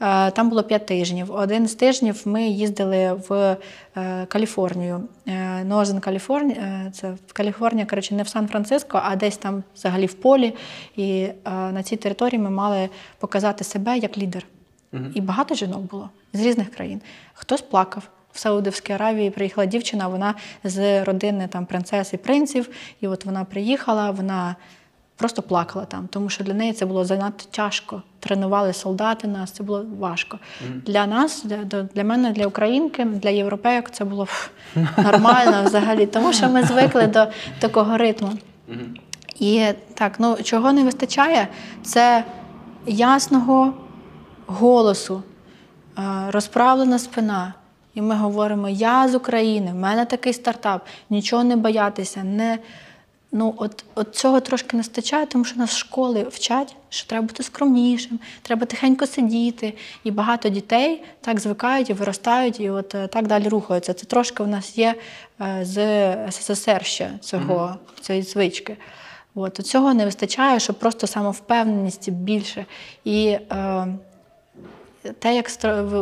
е, 0.00 0.30
там 0.30 0.48
було 0.48 0.62
п'ять 0.62 0.86
тижнів. 0.86 1.32
Один 1.32 1.68
з 1.68 1.74
тижнів 1.74 2.22
ми 2.24 2.42
їздили 2.42 3.20
в 3.28 3.56
е, 3.96 4.26
Каліфорнію. 4.28 5.00
Northern 5.64 6.00
California, 6.00 6.60
е, 6.60 6.90
це 6.94 7.10
в 7.26 7.32
Каліфорнія, 7.32 7.86
коротше, 7.86 8.14
не 8.14 8.22
в 8.22 8.28
Сан-Франциско, 8.28 9.00
а 9.04 9.16
десь 9.16 9.36
там 9.36 9.62
взагалі 9.74 10.06
в 10.06 10.14
полі. 10.14 10.54
І 10.96 11.28
на 11.46 11.82
цій 11.82 11.96
території 11.96 12.38
ми 12.38 12.50
мали 12.50 12.88
показати 13.18 13.64
себе 13.64 13.98
як 13.98 14.18
лідер. 14.18 14.44
І 15.14 15.20
багато 15.20 15.54
жінок 15.54 15.80
було 15.80 16.10
з 16.32 16.40
різних 16.40 16.70
країн. 16.70 17.00
Хтось 17.34 17.60
плакав. 17.60 18.02
В 18.32 18.38
Саудовській 18.38 18.92
Аравії 18.92 19.30
приїхала 19.30 19.66
дівчина, 19.66 20.08
вона 20.08 20.34
з 20.64 21.04
родини 21.04 21.48
там 21.48 21.66
принцес 21.66 22.12
і 22.12 22.16
принців. 22.16 22.68
І 23.00 23.08
от 23.08 23.24
вона 23.24 23.44
приїхала, 23.44 24.10
вона 24.10 24.56
просто 25.16 25.42
плакала 25.42 25.84
там, 25.84 26.08
тому 26.10 26.28
що 26.28 26.44
для 26.44 26.54
неї 26.54 26.72
це 26.72 26.86
було 26.86 27.04
занадто 27.04 27.44
тяжко. 27.50 28.02
Тренували 28.20 28.72
солдати 28.72 29.28
нас, 29.28 29.50
це 29.50 29.62
було 29.62 29.84
важко. 29.98 30.38
Для 30.86 31.06
нас, 31.06 31.44
для, 31.44 31.82
для 31.82 32.04
мене, 32.04 32.32
для 32.32 32.46
українки, 32.46 33.04
для 33.04 33.30
європейок 33.30 33.90
це 33.90 34.04
було 34.04 34.26
нормально 34.96 35.62
взагалі, 35.64 36.06
тому 36.06 36.32
що 36.32 36.48
ми 36.48 36.62
звикли 36.62 37.06
до 37.06 37.26
такого 37.58 37.96
ритму. 37.96 38.32
І 39.38 39.66
так, 39.94 40.20
ну 40.20 40.36
чого 40.42 40.72
не 40.72 40.84
вистачає, 40.84 41.48
це 41.82 42.24
ясного 42.86 43.74
голосу, 44.48 45.22
е, 45.98 46.02
розправлена 46.30 46.98
спина. 46.98 47.54
І 47.94 48.02
ми 48.02 48.14
говоримо: 48.14 48.68
я 48.68 49.08
з 49.08 49.14
України, 49.14 49.72
в 49.72 49.74
мене 49.74 50.04
такий 50.04 50.32
стартап, 50.32 50.86
нічого 51.10 51.44
не 51.44 51.56
боятися, 51.56 52.24
не. 52.24 52.58
Ну, 53.32 53.54
от, 53.56 53.84
от 53.94 54.14
цього 54.14 54.40
трошки 54.40 54.76
не 54.76 54.80
вистачає, 54.80 55.26
тому 55.26 55.44
що 55.44 55.58
нас 55.58 55.76
школи 55.76 56.26
вчать, 56.30 56.76
що 56.88 57.08
треба 57.08 57.26
бути 57.26 57.42
скромнішим, 57.42 58.18
треба 58.42 58.66
тихенько 58.66 59.06
сидіти. 59.06 59.74
І 60.04 60.10
багато 60.10 60.48
дітей 60.48 61.02
так 61.20 61.40
звикають 61.40 61.90
і 61.90 61.92
виростають, 61.92 62.60
і 62.60 62.70
от 62.70 62.94
е, 62.94 63.06
так 63.06 63.26
далі 63.26 63.48
рухаються. 63.48 63.92
Це 63.92 64.06
трошки 64.06 64.42
у 64.42 64.46
нас 64.46 64.78
є 64.78 64.94
е, 65.40 65.60
з 65.62 66.30
СССР 66.30 66.84
ще 66.84 67.10
цього, 67.20 67.76
цієї 68.00 68.24
звички. 68.24 68.76
От, 69.34 69.56
цього 69.56 69.94
не 69.94 70.04
вистачає, 70.04 70.60
щоб 70.60 70.78
просто 70.78 71.06
самовпевненість 71.06 72.10
більше. 72.10 72.66
І 73.04 73.26
е, 73.26 73.86
те, 75.18 75.34
як 75.34 75.50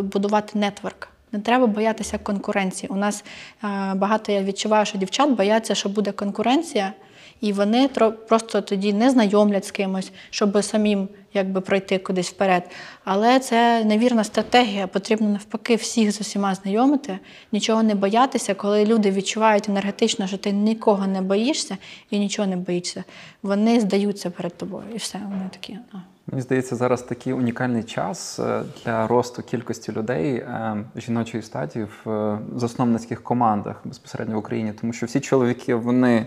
будувати 0.04 0.58
нетворк. 0.58 1.08
Не 1.32 1.40
треба 1.40 1.66
боятися 1.66 2.18
конкуренції. 2.18 2.90
У 2.92 2.96
нас 2.96 3.24
е, 3.64 3.94
багато 3.94 4.32
я 4.32 4.42
відчуваю, 4.42 4.86
що 4.86 4.98
дівчат 4.98 5.30
бояться, 5.30 5.74
що 5.74 5.88
буде 5.88 6.12
конкуренція, 6.12 6.92
і 7.40 7.52
вони 7.52 7.88
просто 8.28 8.60
тоді 8.60 8.92
не 8.92 9.10
знайомлять 9.10 9.64
з 9.64 9.70
кимось, 9.70 10.12
щоб 10.30 10.64
самим 10.64 11.08
якби 11.36 11.60
пройти 11.60 11.98
кудись 11.98 12.30
вперед. 12.30 12.70
Але 13.04 13.38
це 13.38 13.84
невірна 13.84 14.24
стратегія. 14.24 14.86
Потрібно 14.86 15.28
навпаки 15.28 15.76
всіх 15.76 16.12
з 16.12 16.20
усіма 16.20 16.54
знайомити, 16.54 17.18
нічого 17.52 17.82
не 17.82 17.94
боятися, 17.94 18.54
коли 18.54 18.84
люди 18.84 19.10
відчувають 19.10 19.68
енергетично, 19.68 20.26
що 20.26 20.38
ти 20.38 20.52
нікого 20.52 21.06
не 21.06 21.22
боїшся 21.22 21.76
і 22.10 22.18
нічого 22.18 22.48
не 22.48 22.56
боїшся. 22.56 23.04
Вони 23.42 23.80
здаються 23.80 24.30
перед 24.30 24.56
тобою, 24.56 24.84
і 24.94 24.96
все. 24.96 25.18
Вони 25.24 25.48
такі. 25.52 25.78
Мені 26.26 26.42
здається, 26.42 26.76
зараз 26.76 27.02
такий 27.02 27.32
унікальний 27.32 27.82
час 27.82 28.38
е, 28.38 28.62
для 28.84 29.06
росту 29.06 29.42
кількості 29.42 29.92
людей 29.92 30.34
е, 30.34 30.84
жіночої 30.96 31.42
статі 31.42 31.86
в 32.04 32.10
е, 32.10 32.38
засновницьких 32.56 33.22
командах 33.22 33.80
безпосередньо 33.84 34.34
в 34.34 34.38
Україні, 34.38 34.72
тому 34.80 34.92
що 34.92 35.06
всі 35.06 35.20
чоловіки 35.20 35.74
вони 35.74 36.26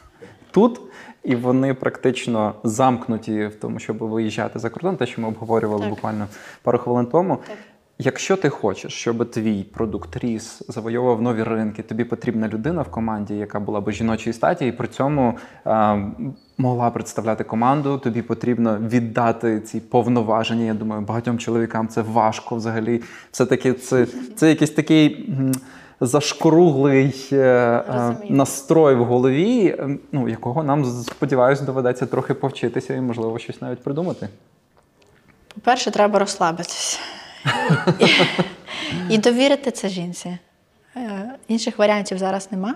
тут. 0.50 0.80
І 1.24 1.36
вони 1.36 1.74
практично 1.74 2.54
замкнуті 2.64 3.46
в 3.46 3.54
тому, 3.54 3.78
щоб 3.78 3.98
виїжджати 3.98 4.58
за 4.58 4.70
кордон, 4.70 4.96
те, 4.96 5.06
що 5.06 5.20
ми 5.22 5.28
обговорювали 5.28 5.80
Так. 5.80 5.90
буквально 5.90 6.26
пару 6.62 6.78
хвилин 6.78 7.06
тому. 7.06 7.38
Так. 7.46 7.56
Якщо 8.02 8.36
ти 8.36 8.48
хочеш, 8.48 8.92
щоб 8.92 9.30
твій 9.30 9.62
продукт 9.62 10.16
ріс, 10.16 10.62
завойовував 10.68 11.22
нові 11.22 11.42
ринки, 11.42 11.82
тобі 11.82 12.04
потрібна 12.04 12.48
людина 12.48 12.82
в 12.82 12.90
команді, 12.90 13.34
яка 13.34 13.60
була 13.60 13.80
б 13.80 13.90
жіночої 13.90 14.34
статі, 14.34 14.66
і 14.66 14.72
при 14.72 14.88
цьому 14.88 15.34
е, 15.66 15.98
могла 16.58 16.90
представляти 16.90 17.44
команду. 17.44 17.98
Тобі 17.98 18.22
потрібно 18.22 18.78
віддати 18.78 19.60
ці 19.60 19.80
повноваження. 19.80 20.64
Я 20.64 20.74
думаю, 20.74 21.02
багатьом 21.02 21.38
чоловікам 21.38 21.88
це 21.88 22.02
важко 22.02 22.56
взагалі. 22.56 23.02
Все 23.30 23.46
таки 23.46 23.72
це, 23.72 24.06
це 24.36 24.48
якийсь 24.48 24.70
такий. 24.70 25.34
Зашкруглий 26.00 27.28
е, 27.32 27.36
е, 27.36 27.84
Розумію. 27.88 28.36
настрой 28.36 28.94
в 28.94 29.04
голові, 29.04 29.66
е, 29.66 29.98
ну 30.12 30.28
якого 30.28 30.62
нам 30.62 30.84
сподіваюся 30.84 31.64
доведеться 31.64 32.06
трохи 32.06 32.34
повчитися 32.34 32.94
і 32.94 33.00
можливо 33.00 33.38
щось 33.38 33.62
навіть 33.62 33.82
придумати. 33.82 34.28
По-перше, 35.54 35.90
треба 35.90 36.18
розслабитися. 36.18 36.98
І 39.10 39.18
довірити 39.18 39.70
це 39.70 39.88
жінці. 39.88 40.38
Е, 40.96 41.30
Інших 41.48 41.78
варіантів 41.78 42.18
зараз 42.18 42.52
нема. 42.52 42.74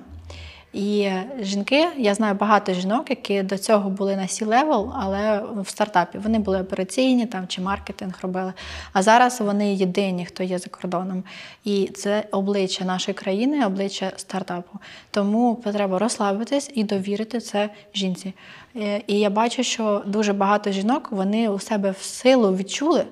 І 0.75 1.11
жінки, 1.41 1.89
я 1.97 2.15
знаю 2.15 2.35
багато 2.35 2.73
жінок, 2.73 3.11
які 3.11 3.43
до 3.43 3.59
цього 3.59 3.91
були 3.91 4.17
на 4.17 4.23
C-level, 4.23 4.93
але 4.95 5.43
в 5.57 5.69
стартапі. 5.69 6.19
Вони 6.19 6.39
були 6.39 6.61
операційні 6.61 7.27
там, 7.27 7.47
чи 7.49 7.61
маркетинг 7.61 8.19
робили. 8.23 8.53
А 8.93 9.03
зараз 9.03 9.41
вони 9.41 9.75
єдині, 9.75 10.27
хто 10.27 10.43
є 10.43 10.59
за 10.59 10.69
кордоном. 10.69 11.25
І 11.65 11.87
це 11.87 12.25
обличчя 12.31 12.85
нашої 12.85 13.15
країни, 13.15 13.67
обличчя 13.67 14.13
стартапу. 14.17 14.79
Тому 15.11 15.63
треба 15.73 15.99
розслабитись 15.99 16.71
і 16.75 16.85
довірити 16.85 17.41
це 17.41 17.71
жінці. 17.95 18.35
Е, 18.77 19.03
І 19.07 19.19
я 19.19 19.31
бачу, 19.31 19.63
що 19.63 20.03
дуже 20.07 20.33
багато 20.33 20.73
жінок 20.73 21.09
вони 21.11 21.49
у 21.49 21.59
себе 21.59 21.91
в 21.91 22.03
силу 22.03 22.57
відчули. 22.57 23.07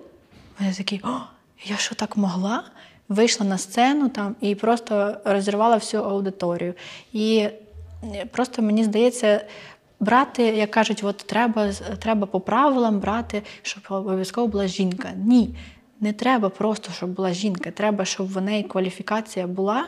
Вони 0.61 0.75
такі, 0.75 1.01
о, 1.05 1.09
я 1.65 1.77
що 1.77 1.95
так 1.95 2.17
могла? 2.17 2.65
Вийшла 3.13 3.47
на 3.47 3.59
сцену 3.59 4.09
там 4.09 4.37
і 4.41 4.55
просто 4.55 5.17
розірвала 5.25 5.77
всю 5.77 6.03
аудиторію. 6.03 6.75
І 7.13 7.37
е, 7.39 8.27
просто 8.31 8.63
мені 8.63 8.85
здається, 8.85 9.45
брати, 10.01 10.43
як 10.43 10.71
кажуть, 10.71 11.01
от 11.05 11.17
треба, 11.17 11.73
треба 11.73 12.27
по 12.27 12.41
правилам 12.41 13.01
брати, 13.01 13.43
щоб 13.63 13.85
обов'язково 13.89 14.47
була 14.47 14.67
жінка. 14.67 15.09
Ні, 15.17 15.55
не 16.01 16.13
треба 16.13 16.49
просто, 16.49 16.93
щоб 16.93 17.11
була 17.11 17.33
жінка. 17.33 17.71
Треба, 17.71 18.05
щоб 18.05 18.33
в 18.33 18.41
неї 18.41 18.63
кваліфікація 18.63 19.47
була 19.47 19.87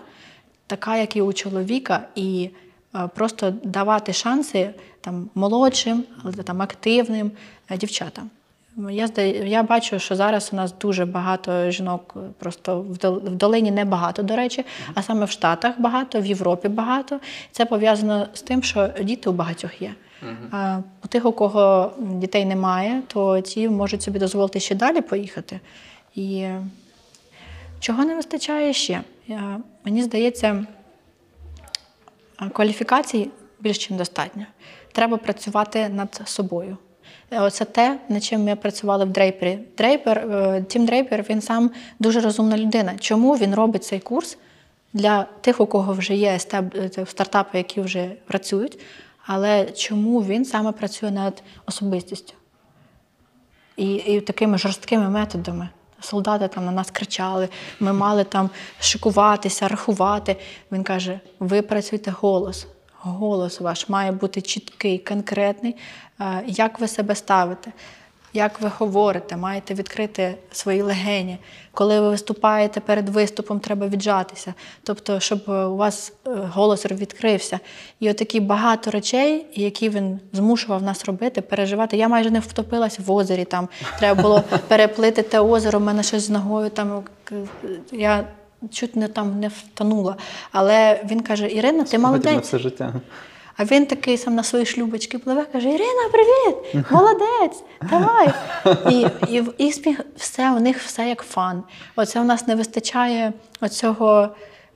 така, 0.66 0.96
як 0.96 1.16
і 1.16 1.22
у 1.22 1.32
чоловіка, 1.32 2.08
і 2.14 2.50
е, 2.94 3.08
просто 3.14 3.50
давати 3.50 4.12
шанси 4.12 4.70
там 5.00 5.30
молодшим, 5.34 6.04
але 6.22 6.32
там 6.32 6.62
активним 6.62 7.30
е, 7.70 7.76
дівчатам. 7.76 8.30
Я 8.90 9.08
я 9.44 9.62
бачу, 9.62 9.98
що 9.98 10.16
зараз 10.16 10.50
у 10.52 10.56
нас 10.56 10.74
дуже 10.80 11.04
багато 11.04 11.70
жінок, 11.70 12.14
е, 12.16 12.20
просто 12.38 12.80
в 12.80 13.30
долині 13.30 13.70
не 13.70 13.84
багато, 13.84 14.22
до 14.22 14.36
речі, 14.36 14.64
а 14.94 15.02
саме 15.02 15.24
в 15.24 15.30
Штатах 15.30 15.80
багато, 15.80 16.20
в 16.20 16.26
Європі 16.26 16.68
багато. 16.68 17.20
Це 17.50 17.64
пов'язано 17.66 18.28
з 18.32 18.42
тим, 18.42 18.62
що 18.62 18.90
діти 19.02 19.30
у 19.30 19.32
багатьох 19.32 19.82
є. 19.82 19.94
А 20.50 20.78
у 21.04 21.08
тих, 21.08 21.26
у 21.26 21.32
кого 21.32 21.92
дітей 21.98 22.44
немає, 22.44 23.02
то 23.06 23.40
ті 23.40 23.68
можуть 23.68 24.02
собі 24.02 24.18
дозволити 24.18 24.60
ще 24.60 24.74
далі 24.74 25.00
поїхати. 25.00 25.60
І 26.14 26.48
чого 27.80 28.04
не 28.04 28.14
вистачає 28.16 28.72
ще? 28.72 29.00
Мені 29.84 30.02
здається, 30.02 30.66
кваліфікацій 32.52 33.30
більш 33.60 33.90
ніж 33.90 33.98
достатньо. 33.98 34.44
Треба 34.92 35.16
працювати 35.16 35.88
над 35.88 36.22
собою. 36.24 36.76
Е, 37.30 37.40
Оце 37.40 37.64
те, 37.64 37.98
над 38.08 38.24
чим 38.24 38.44
ми 38.44 38.56
працювали 38.56 39.04
в 39.04 39.08
Дрейпері. 39.08 39.58
Дрейпер, 39.76 40.18
е, 40.18 40.64
Тім 40.68 40.86
Дрейпер, 40.86 41.24
він 41.30 41.40
сам 41.40 41.70
дуже 41.98 42.20
розумна 42.20 42.58
людина. 42.58 42.94
Чому 43.00 43.36
він 43.36 43.54
робить 43.54 43.84
цей 43.84 44.00
курс 44.00 44.38
для 44.92 45.26
тих, 45.40 45.60
у 45.60 45.66
кого 45.66 45.92
вже 45.92 46.14
є 46.14 46.38
е, 46.54 47.06
стартапи, 47.06 47.58
які 47.58 47.80
вже 47.80 48.10
працюють, 48.26 48.78
але 49.26 49.64
чому 49.64 50.22
він 50.22 50.44
саме 50.44 50.72
працює 50.72 51.10
над 51.10 51.42
особистістю? 51.66 52.34
І, 53.76 53.94
і 53.94 54.20
такими 54.20 54.58
жорсткими 54.58 55.10
методами. 55.10 55.68
Солдати 56.00 56.48
там 56.48 56.64
на 56.64 56.72
нас 56.72 56.90
кричали, 56.90 57.48
ми 57.80 57.92
мали 57.92 58.24
там 58.24 58.50
шикуватися, 58.80 59.68
рахувати. 59.68 60.36
Він 60.72 60.84
каже: 60.84 61.20
ви 61.40 61.62
працюєте 61.62 62.10
голос. 62.10 62.66
Голос 63.06 63.60
ваш 63.60 63.88
має 63.88 64.12
бути 64.12 64.40
чіткий, 64.40 64.98
конкретний. 64.98 65.76
Е, 66.20 66.42
Як 66.46 66.80
ви 66.80 66.88
себе 66.88 67.14
ставите, 67.14 67.72
як 68.32 68.60
ви 68.60 68.70
говорите, 68.78 69.36
маєте 69.36 69.74
відкрити 69.74 70.34
свої 70.52 70.82
легені. 70.82 71.38
Коли 71.72 72.00
ви 72.00 72.08
виступаєте 72.08 72.80
перед 72.80 73.08
виступом, 73.08 73.60
треба 73.60 73.88
віджатися. 73.88 74.54
Тобто, 74.82 75.20
щоб 75.20 75.42
е, 75.48 75.64
у 75.64 75.76
вас 75.76 76.12
е, 76.26 76.30
голос 76.30 76.86
відкрився. 76.86 77.60
І 78.00 78.10
отакі 78.10 78.40
багато 78.40 78.90
речей, 78.90 79.46
які 79.54 79.88
він 79.88 80.20
змушував 80.32 80.82
нас 80.82 81.04
робити, 81.04 81.40
переживати. 81.40 81.96
Я 81.96 82.08
майже 82.08 82.30
не 82.30 82.40
втопилась 82.40 82.98
в 82.98 83.12
озері. 83.12 83.44
Там 83.44 83.68
треба 83.98 84.22
було 84.22 84.42
переплити 84.68 85.22
те 85.22 85.40
озеро, 85.40 85.78
в 85.78 85.82
мене 85.82 86.02
щось 86.02 86.22
з 86.22 86.30
ногою. 86.30 86.70
Там 86.70 87.02
я 87.92 88.24
чуть 88.72 88.96
не 88.96 89.08
там 89.08 89.40
не 89.40 89.48
втонула. 89.48 90.16
Але 90.52 91.04
він 91.10 91.20
каже: 91.20 91.50
Ірина, 91.52 91.78
ти 91.78 91.84
Потім 91.84 92.02
на 92.02 92.08
молодець. 92.08 92.44
все 92.46 92.58
життя. 92.58 92.92
А 93.56 93.64
він 93.64 93.86
такий 93.86 94.16
сам 94.18 94.34
на 94.34 94.42
свої 94.42 94.66
шлюбочки 94.66 95.18
пливе, 95.18 95.44
каже: 95.52 95.68
Ірина, 95.68 96.02
привіт! 96.12 96.86
Молодець! 96.90 97.62
Давай! 97.90 98.28
І, 98.90 99.06
і, 99.36 99.42
і 99.58 99.72
сміх, 99.72 100.00
все, 100.16 100.52
у 100.52 100.60
них 100.60 100.78
все 100.78 101.08
як 101.08 101.22
фан. 101.22 101.62
Оце 101.96 102.20
у 102.20 102.24
нас 102.24 102.46
не 102.46 102.54
вистачає 102.54 103.32
оцього 103.60 104.28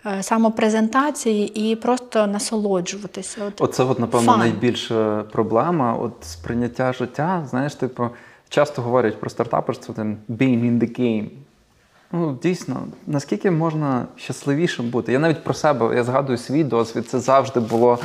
е, 0.06 0.22
самопрезентації 0.22 1.70
і 1.70 1.76
просто 1.76 2.26
насолоджуватися. 2.26 3.44
От, 3.48 3.60
Оце, 3.60 3.84
от, 3.84 3.98
напевно, 3.98 4.32
Фан. 4.32 4.40
найбільша 4.40 5.24
проблема. 5.32 5.94
От 5.94 6.12
сприйняття 6.20 6.92
життя. 6.92 7.46
Знаєш, 7.50 7.74
типу, 7.74 8.08
часто 8.48 8.82
говорять 8.82 9.20
про 9.20 9.30
стартаперство, 9.30 9.94
там 9.94 10.16
being 10.28 10.60
in 10.64 10.78
the 10.80 11.00
game. 11.00 11.28
Ну, 12.12 12.38
дійсно, 12.42 12.86
наскільки 13.06 13.50
можна 13.50 14.06
щасливішим 14.16 14.90
бути? 14.90 15.12
Я 15.12 15.18
навіть 15.18 15.44
про 15.44 15.54
себе, 15.54 15.96
я 15.96 16.04
згадую 16.04 16.38
свій 16.38 16.64
досвід, 16.64 17.08
це 17.08 17.20
завжди 17.20 17.60
було 17.60 17.98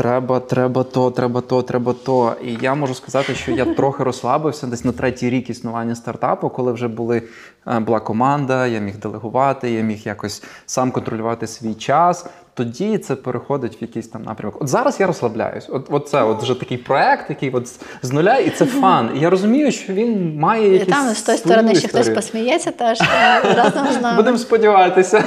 треба, 0.00 0.40
треба 0.40 0.82
то, 0.84 1.10
треба 1.10 1.40
то, 1.40 1.62
треба 1.62 1.94
то. 2.04 2.36
І 2.44 2.58
я 2.60 2.74
можу 2.74 2.94
сказати, 2.94 3.34
що 3.34 3.52
я 3.52 3.64
трохи 3.64 4.04
розслабився 4.04 4.66
десь 4.66 4.84
на 4.84 4.92
третій 4.92 5.30
рік 5.30 5.50
існування 5.50 5.94
стартапу, 5.94 6.48
коли 6.48 6.72
вже 6.72 6.88
були, 6.88 7.22
е, 7.66 7.80
була 7.80 8.00
команда, 8.00 8.66
я 8.66 8.80
міг 8.80 8.98
делегувати, 8.98 9.70
я 9.70 9.82
міг 9.82 9.98
якось 10.04 10.42
сам 10.66 10.90
контролювати 10.90 11.46
свій 11.46 11.74
час. 11.74 12.26
Тоді 12.54 12.98
це 12.98 13.16
переходить 13.16 13.80
в 13.80 13.82
якийсь 13.82 14.08
там 14.08 14.22
напрямок. 14.22 14.62
От 14.62 14.68
зараз 14.68 15.00
я 15.00 15.06
розслабляюсь. 15.06 15.66
От, 15.70 15.86
от 15.90 16.08
це 16.08 16.22
от 16.22 16.42
вже 16.42 16.54
такий 16.54 16.78
проект, 16.78 17.30
який 17.30 17.50
от 17.50 17.68
з- 18.02 18.12
нуля, 18.12 18.36
і 18.36 18.50
це 18.50 18.66
фан. 18.66 19.10
І 19.16 19.20
я 19.20 19.30
розумію, 19.30 19.72
що 19.72 19.92
він 19.92 20.38
має 20.38 20.68
і 20.68 20.72
якісь 20.72 20.94
там 20.94 21.14
з 21.14 21.22
тої 21.22 21.38
сторони 21.38 21.74
ще 21.74 21.88
хтось 21.88 22.08
посміється 22.08 22.70
теж 22.70 23.00
е, 23.00 23.40
разом 23.54 23.86
з 23.92 24.00
нами. 24.00 24.16
Будемо 24.16 24.38
сподіватися. 24.38 25.24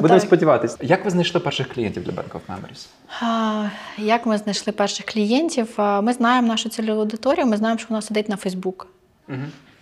Будемо 0.00 0.20
сподіватися. 0.20 0.76
Як 0.82 1.04
ви 1.04 1.10
знайшли 1.10 1.40
перших 1.40 1.68
клієнтів 1.74 2.02
для 2.04 2.12
Bank 2.12 2.32
of 2.32 2.40
Memories? 2.48 2.86
А, 3.22 3.64
Як 4.14 4.26
ми 4.26 4.38
знайшли 4.38 4.72
перших 4.72 5.06
клієнтів? 5.06 5.74
Ми 5.78 6.12
знаємо 6.12 6.48
нашу 6.48 6.68
цільову 6.68 7.00
аудиторію, 7.00 7.46
ми 7.46 7.56
знаємо, 7.56 7.78
що 7.78 7.86
вона 7.90 8.02
сидить 8.02 8.28
на 8.28 8.36
Фейсбук. 8.36 8.86
Угу. 9.28 9.38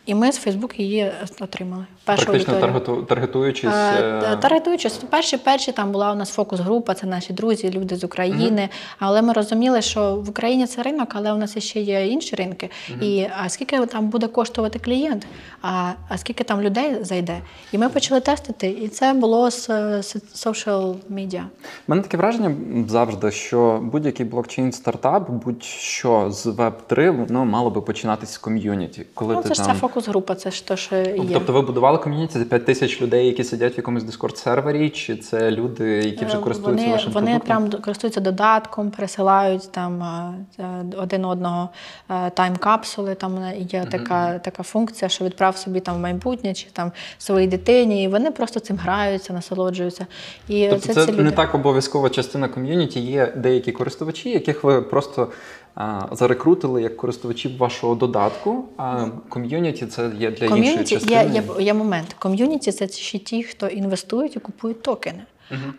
І 0.06 0.14
ми 0.14 0.32
з 0.32 0.36
Фейсбук 0.36 0.80
її 0.80 1.12
отримали. 1.40 1.86
Першу 2.04 2.24
Практично 2.24 2.54
аудиторію. 2.54 2.80
таргету- 2.80 3.06
таргетуючись. 3.06 3.70
Е, 3.74 4.22
е, 4.32 4.36
Таргетуючись, 4.36 4.96
перші 4.96 5.36
перші 5.36 5.72
там 5.72 5.92
була 5.92 6.12
у 6.12 6.14
нас 6.14 6.30
фокус-група, 6.30 6.94
це 6.94 7.06
наші 7.06 7.32
друзі, 7.32 7.70
люди 7.70 7.96
з 7.96 8.04
України. 8.04 8.68
Але 8.98 9.22
ми 9.22 9.32
розуміли, 9.32 9.82
що 9.82 10.16
в 10.16 10.30
Україні 10.30 10.66
це 10.66 10.82
ринок, 10.82 11.08
але 11.12 11.32
у 11.32 11.36
нас 11.36 11.58
ще 11.58 11.80
є 11.80 12.06
інші 12.06 12.36
ринки. 12.36 12.70
І 13.00 13.26
а 13.38 13.48
скільки 13.48 13.86
там 13.86 14.08
буде 14.08 14.26
коштувати 14.26 14.78
клієнт, 14.78 15.26
а, 15.62 15.90
а 16.08 16.18
скільки 16.18 16.44
там 16.44 16.60
людей 16.62 16.96
зайде? 17.04 17.38
І 17.72 17.78
ми 17.78 17.88
почали 17.88 18.20
тестити, 18.20 18.68
і 18.68 18.88
це 18.88 19.12
було 19.12 19.50
з 19.50 19.70
social 20.34 20.94
media. 21.10 21.40
У 21.42 21.46
мене 21.88 22.02
таке 22.02 22.16
враження 22.16 22.54
завжди, 22.88 23.30
що 23.30 23.80
будь-який 23.82 24.26
блокчейн 24.26 24.72
стартап, 24.72 25.30
будь-що 25.30 26.30
з 26.30 26.46
Web3, 26.46 27.10
воно 27.26 27.44
мало 27.44 27.70
би 27.70 27.80
починатися 27.80 28.32
з 28.32 28.38
ком'юніті. 28.38 29.06
Коли 29.14 29.34
Ну, 29.34 29.42
ти 29.42 29.48
це 29.48 29.54
ж 29.54 29.60
там... 29.60 29.70
ця 29.92 30.00
фокус-група, 30.00 30.34
це 30.34 30.50
ж 30.50 30.66
те, 30.66 30.76
що 30.76 30.96
є. 30.96 31.30
Тобто 31.32 31.52
ви 31.52 31.60
будували 31.60 31.98
ком'юніті 31.98 32.38
за 32.38 32.44
5 32.44 32.64
тисяч 32.64 33.02
людей, 33.02 33.26
які 33.26 33.44
сидять 33.44 33.74
в 33.74 33.76
якомусь 33.76 34.02
Discord 34.02 34.36
сервері, 34.36 34.90
чи 34.90 35.16
це 35.16 35.50
люди, 35.50 35.84
які 35.84 36.24
вже 36.24 36.36
Е, 36.36 36.40
користуються 36.40 36.84
вони, 36.84 36.92
вашим 36.92 37.12
вони 37.12 37.30
продуктом? 37.38 37.68
прям 37.70 37.82
користуються 37.82 38.20
додатком, 38.20 38.90
пересилають 38.90 39.72
там 39.72 40.02
е, 40.02 40.62
е, 40.62 40.84
один 40.96 41.24
одного 41.24 41.68
тайм-капсули. 42.10 43.14
Там 43.14 43.38
є 43.58 43.86
така, 43.90 44.38
така 44.38 44.62
функція, 44.62 45.08
що 45.08 45.24
відправ 45.24 45.56
собі 45.56 45.80
там 45.80 45.96
в 45.96 46.00
майбутнє 46.00 46.54
чи 46.54 46.66
там 46.72 46.92
своїй 47.18 47.46
дитині, 47.46 48.04
і 48.04 48.08
вони 48.08 48.30
просто 48.30 48.60
цим 48.60 48.76
граються, 48.76 49.32
насолоджуються. 49.32 50.06
І 50.48 50.68
Тобто 50.70 50.94
це, 50.94 51.06
ці 51.06 51.12
не 51.12 51.18
люди. 51.18 51.30
так 51.30 51.54
обов'язкова 51.54 52.10
частина 52.10 52.48
ком'юніті. 52.48 53.00
Є 53.00 53.32
деякі 53.36 53.72
користувачі, 53.72 54.30
яких 54.30 54.64
ви 54.64 54.82
просто 54.82 55.28
зарекрутили 56.12 56.82
як 56.82 56.96
користувачів 56.96 57.56
вашого 57.56 57.94
додатку, 57.94 58.64
а 58.76 59.06
ком'юніті 59.28 59.86
це 59.86 60.02
є 60.02 60.10
для 60.10 60.26
іншої 60.26 60.48
Ком'юніті 60.48 60.94
частини. 60.94 61.24
є, 61.34 61.42
є, 61.58 61.64
є 61.64 61.74
момент. 61.74 62.16
Ком'юніті 62.18 62.72
це 62.72 62.88
ще 62.88 63.18
ті, 63.18 63.42
хто 63.42 63.66
інвестують 63.66 64.36
і 64.36 64.40
купують 64.40 64.82
токени. 64.82 65.22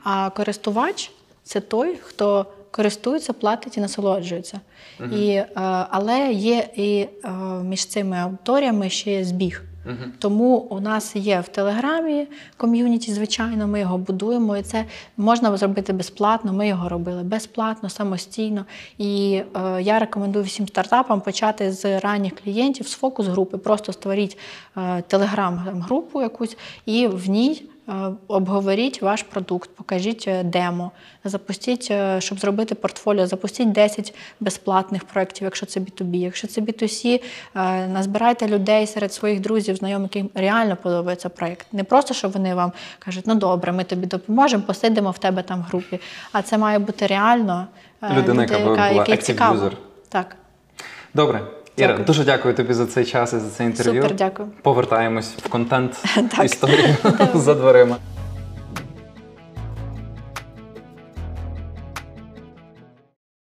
А 0.03 0.29
користувач 0.29 1.11
це 1.43 1.59
той, 1.59 1.95
хто 2.03 2.45
користується, 2.71 3.33
платить 3.33 3.77
і 3.77 3.81
насолоджується. 3.81 4.59
І, 5.11 5.27
е, 5.29 5.49
але 5.89 6.31
є 6.31 6.67
і 6.75 7.07
е, 7.25 7.29
між 7.63 7.85
цими 7.85 8.17
аудиторіями 8.17 8.89
ще 8.89 9.11
є 9.11 9.23
збіг. 9.85 9.95
Тому 10.19 10.57
у 10.57 10.79
нас 10.79 11.15
є 11.15 11.39
в 11.39 11.47
Телеграмі 11.47 12.27
ком'юніті, 12.57 13.13
звичайно, 13.13 13.67
ми 13.67 13.79
його 13.79 13.97
будуємо, 13.97 14.57
і 14.57 14.61
це 14.61 14.85
можна 15.17 15.57
зробити 15.57 15.93
безплатно. 15.93 16.53
Ми 16.53 16.67
його 16.67 16.89
робили 16.89 17.23
безплатно, 17.23 17.89
самостійно. 17.89 18.65
І 18.97 19.41
е, 19.55 19.81
я 19.81 19.99
рекомендую 19.99 20.45
всім 20.45 20.67
стартапам 20.67 21.21
почати 21.21 21.71
з 21.71 21.99
ранніх 21.99 22.35
клієнтів, 22.35 22.87
з 22.87 22.93
фокус-групи. 22.93 23.57
Просто 23.57 23.93
створіть 23.93 24.37
е, 24.77 25.01
телеграм-групу 25.01 26.21
якусь 26.21 26.57
і 26.85 27.07
в 27.07 27.29
ній. 27.29 27.63
Е, 27.89 27.93
Обговоріть 28.27 29.01
ваш 29.01 29.23
продукт, 29.23 29.69
покажіть 29.75 30.25
е, 30.27 30.43
демо, 30.43 30.91
запустіть, 31.23 31.87
е, 31.91 32.21
щоб 32.21 32.39
зробити 32.39 32.75
портфоліо, 32.75 33.27
запустіть 33.27 33.71
10 33.71 34.15
безплатних 34.39 35.03
проєктів, 35.03 35.45
якщо 35.45 35.65
це 35.65 35.79
B2B. 35.79 36.15
Якщо 36.15 36.47
це 36.47 36.61
B2C, 36.61 37.21
е, 37.55 37.87
назбирайте 37.87 38.47
людей 38.47 38.87
серед 38.87 39.13
своїх 39.13 39.39
друзів, 39.39 39.75
знайомих, 39.75 40.15
яким 40.15 40.29
реально 40.35 40.75
подобається 40.75 41.29
проєкт. 41.29 41.67
Не 41.71 41.83
просто, 41.83 42.13
щоб 42.13 42.31
вони 42.31 42.55
вам 42.55 42.71
кажуть, 42.99 43.23
ну 43.27 43.35
добре, 43.35 43.71
ми 43.71 43.83
тобі 43.83 44.07
допоможемо, 44.07 44.63
посидимо 44.63 45.11
в 45.11 45.17
тебе 45.17 45.43
там 45.43 45.59
в 45.59 45.63
групі. 45.63 45.99
А 46.31 46.41
це 46.41 46.57
має 46.57 46.79
бути 46.79 47.07
реально 47.07 47.67
Людина, 48.11 48.43
люди, 48.43 48.53
яка 48.53 48.65
була 48.65 48.75
active 48.77 49.71
Так, 50.09 50.35
Добре. 51.13 51.41
Іра, 51.77 51.87
Дякую. 51.87 52.05
дуже 52.05 52.23
дякую 52.23 52.53
тобі 52.53 52.73
за 52.73 52.85
цей 52.85 53.05
час 53.05 53.33
і 53.33 53.39
за 53.39 53.49
це 53.49 53.63
інтерв'ю. 53.65 54.01
супер, 54.01 54.17
дякую. 54.17 54.49
Повертаємось 54.61 55.33
в 55.45 55.49
контент 55.49 55.97
історію 56.43 56.95
за 57.33 57.53
дверима. 57.53 57.95